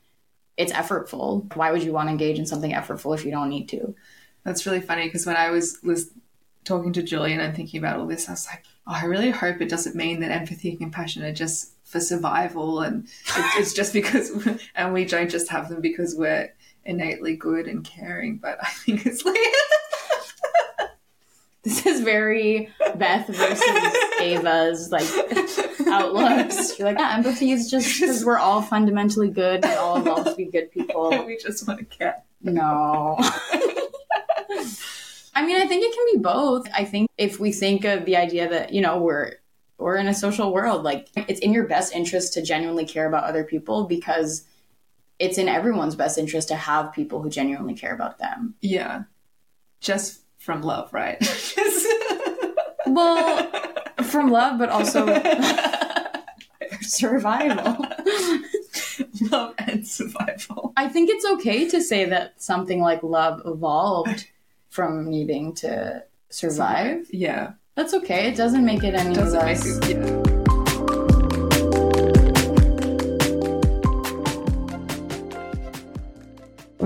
[0.57, 1.55] it's effortful.
[1.55, 3.95] Why would you want to engage in something effortful if you don't need to?
[4.45, 6.11] That's really funny because when I was was
[6.65, 9.61] talking to Julian and thinking about all this, I was like, oh, I really hope
[9.61, 13.05] it doesn't mean that empathy and compassion are just for survival and
[13.37, 14.31] it's, it's just because
[14.75, 16.53] and we don't just have them because we're
[16.85, 18.39] innately good and caring.
[18.39, 19.37] But I think it's like
[21.67, 25.09] this is very Beth versus Ava's like
[25.89, 26.79] outlooks.
[26.79, 29.65] You're like, yeah, empathy is just because we're all fundamentally good.
[29.65, 31.11] We all want to be good people.
[31.27, 32.25] we just want a cat.
[32.41, 33.17] No.
[35.35, 36.69] I mean, I think it can be both.
[36.73, 39.33] I think if we think of the idea that, you know, we're
[39.77, 43.25] we're in a social world, like it's in your best interest to genuinely care about
[43.25, 44.45] other people because
[45.19, 48.55] it's in everyone's best interest to have people who genuinely care about them.
[48.61, 49.03] Yeah.
[49.81, 51.19] Just from love, right?
[52.87, 53.51] well,
[54.05, 55.05] from love, but also
[56.83, 57.85] survival.
[59.33, 60.73] love and survival.
[60.77, 64.29] I think it's okay to say that something like love evolved
[64.71, 67.09] from needing to survive.
[67.11, 67.55] Yeah.
[67.75, 68.29] That's okay.
[68.29, 69.67] It doesn't make it any it less.
[69.67, 70.16] It, yeah.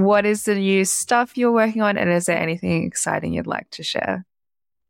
[0.05, 3.70] What is the new stuff you're working on, and is there anything exciting you'd like
[3.70, 4.24] to share?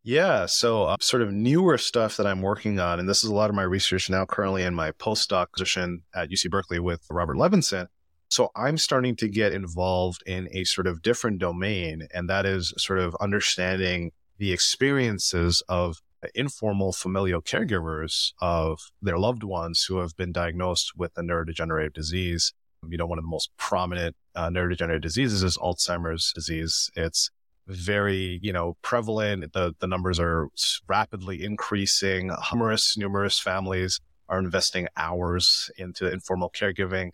[0.02, 3.34] Yeah, so uh, sort of newer stuff that I'm working on, and this is a
[3.34, 7.36] lot of my research now currently in my postdoc position at UC Berkeley with Robert
[7.36, 7.88] Levenson.
[8.30, 12.72] So I'm starting to get involved in a sort of different domain, and that is
[12.78, 16.00] sort of understanding the experiences of
[16.34, 22.52] informal familial caregivers of their loved ones who have been diagnosed with a neurodegenerative disease
[22.88, 26.90] you know, one of the most prominent uh, neurodegenerative diseases is Alzheimer's disease.
[26.96, 27.30] It's
[27.66, 29.52] very, you know, prevalent.
[29.52, 30.48] The, the numbers are
[30.88, 32.30] rapidly increasing.
[32.52, 37.10] Numerous, numerous families are investing hours into informal caregiving.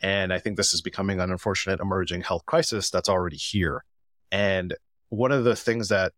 [0.00, 3.84] And I think this is becoming an unfortunate emerging health crisis that's already here.
[4.32, 4.74] And
[5.10, 6.12] one of the things that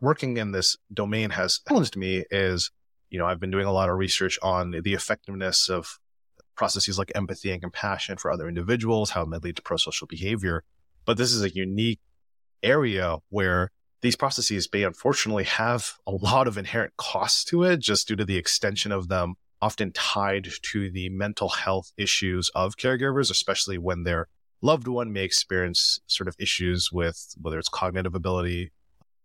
[0.00, 2.70] working in this domain has challenged me is,
[3.10, 5.98] you know, I've been doing a lot of research on the effectiveness of
[6.56, 10.64] processes like empathy and compassion for other individuals, how it may lead to prosocial behavior.
[11.04, 12.00] But this is a unique
[12.62, 13.70] area where
[14.02, 18.24] these processes may unfortunately have a lot of inherent costs to it just due to
[18.24, 24.04] the extension of them, often tied to the mental health issues of caregivers, especially when
[24.04, 24.28] their
[24.62, 28.72] loved one may experience sort of issues with whether it's cognitive ability,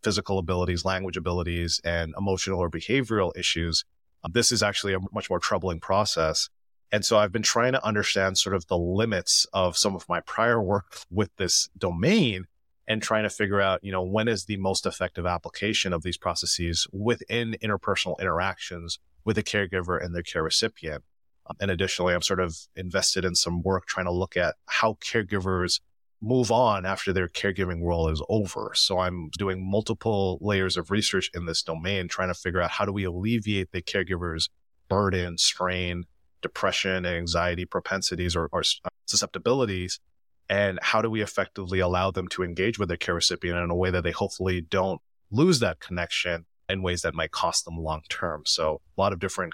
[0.03, 3.84] physical abilities, language abilities, and emotional or behavioral issues.
[4.32, 6.49] This is actually a much more troubling process.
[6.91, 10.19] And so I've been trying to understand sort of the limits of some of my
[10.21, 12.45] prior work with this domain
[12.87, 16.17] and trying to figure out, you know, when is the most effective application of these
[16.17, 21.03] processes within interpersonal interactions with the caregiver and their care recipient.
[21.47, 24.97] Um, and additionally, I'm sort of invested in some work trying to look at how
[25.01, 25.79] caregivers
[26.21, 28.71] move on after their caregiving role is over.
[28.75, 32.85] So I'm doing multiple layers of research in this domain, trying to figure out how
[32.85, 34.49] do we alleviate the caregiver's
[34.87, 36.03] burden, strain,
[36.41, 39.99] depression, and anxiety propensities or, or uh, susceptibilities
[40.51, 43.75] and how do we effectively allow them to engage with their care recipient in a
[43.75, 44.99] way that they hopefully don't
[45.31, 48.43] lose that connection in ways that might cost them long term.
[48.45, 49.53] So a lot of different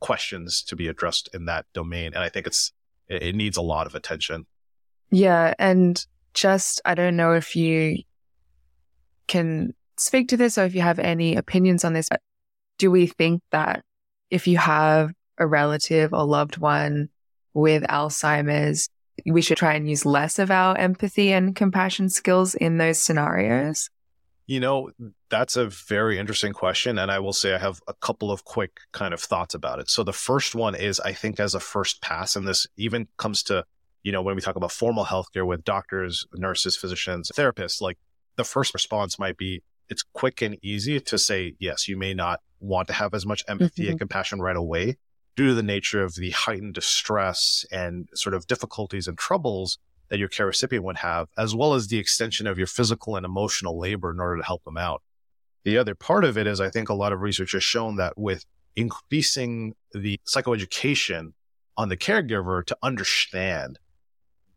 [0.00, 2.12] questions to be addressed in that domain.
[2.14, 2.72] And I think it's,
[3.06, 4.46] it needs a lot of attention.
[5.10, 5.52] Yeah.
[5.58, 6.02] And
[6.32, 7.98] just, I don't know if you
[9.26, 12.08] can speak to this or if you have any opinions on this,
[12.78, 13.84] do we think that
[14.30, 17.08] if you have a relative or loved one
[17.54, 18.88] with Alzheimer's,
[19.26, 23.90] we should try and use less of our empathy and compassion skills in those scenarios?
[24.46, 24.90] You know,
[25.28, 26.98] that's a very interesting question.
[26.98, 29.88] And I will say I have a couple of quick kind of thoughts about it.
[29.88, 33.42] So the first one is I think as a first pass, and this even comes
[33.44, 33.64] to,
[34.02, 37.98] you know, when we talk about formal healthcare with doctors, nurses, physicians, therapists, like
[38.36, 42.40] the first response might be it's quick and easy to say, yes, you may not
[42.60, 43.90] want to have as much empathy mm-hmm.
[43.90, 44.96] and compassion right away
[45.40, 49.78] due to the nature of the heightened distress and sort of difficulties and troubles
[50.10, 53.24] that your care recipient would have, as well as the extension of your physical and
[53.24, 55.02] emotional labor in order to help them out.
[55.64, 58.18] The other part of it is I think a lot of research has shown that
[58.18, 58.44] with
[58.76, 61.32] increasing the psychoeducation
[61.74, 63.78] on the caregiver to understand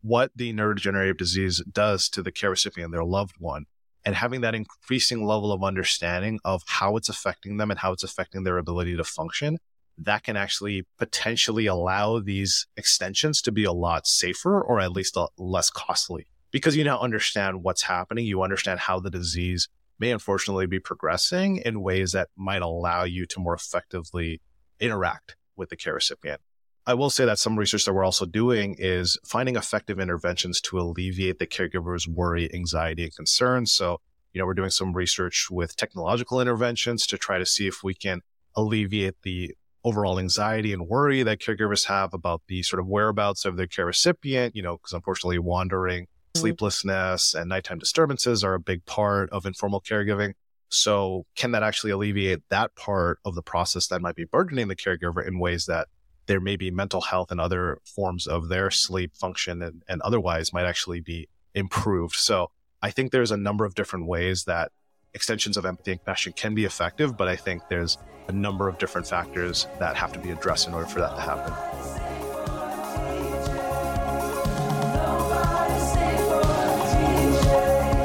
[0.02, 3.64] what the neurodegenerative disease does to the care recipient their loved one,
[4.04, 8.04] and having that increasing level of understanding of how it's affecting them and how it's
[8.04, 9.56] affecting their ability to function
[9.98, 15.16] that can actually potentially allow these extensions to be a lot safer or at least
[15.38, 18.26] less costly because you now understand what's happening.
[18.26, 19.68] You understand how the disease
[19.98, 24.40] may unfortunately be progressing in ways that might allow you to more effectively
[24.80, 26.40] interact with the care recipient.
[26.86, 30.78] I will say that some research that we're also doing is finding effective interventions to
[30.78, 33.72] alleviate the caregiver's worry, anxiety, and concerns.
[33.72, 34.00] So,
[34.32, 37.94] you know, we're doing some research with technological interventions to try to see if we
[37.94, 38.20] can
[38.54, 43.56] alleviate the overall anxiety and worry that caregivers have about the sort of whereabouts of
[43.56, 46.40] their care recipient, you know, because unfortunately wandering, mm-hmm.
[46.40, 50.32] sleeplessness, and nighttime disturbances are a big part of informal caregiving.
[50.70, 54.74] So, can that actually alleviate that part of the process that might be burdening the
[54.74, 55.88] caregiver in ways that
[56.26, 60.52] there may be mental health and other forms of their sleep function and, and otherwise
[60.52, 62.16] might actually be improved?
[62.16, 62.50] So,
[62.82, 64.72] I think there's a number of different ways that
[65.14, 67.98] extensions of empathy and compassion can be effective, but I think there's
[68.28, 71.20] a number of different factors that have to be addressed in order for that to
[71.20, 71.52] happen.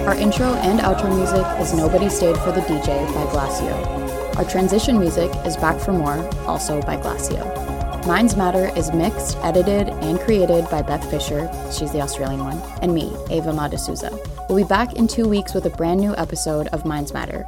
[0.07, 4.35] Our intro and outro music is Nobody Stayed for the DJ by Glacio.
[4.37, 7.78] Our transition music is Back for More, also by Glacio.
[8.07, 12.93] Minds Matter is mixed, edited, and created by Beth Fisher, she's the Australian one, and
[12.93, 14.11] me, Ava Madasuza.
[14.47, 17.45] We'll be back in two weeks with a brand new episode of Minds Matter.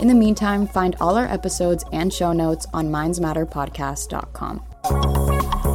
[0.00, 5.71] In the meantime, find all our episodes and show notes on mindsmatterpodcast.com.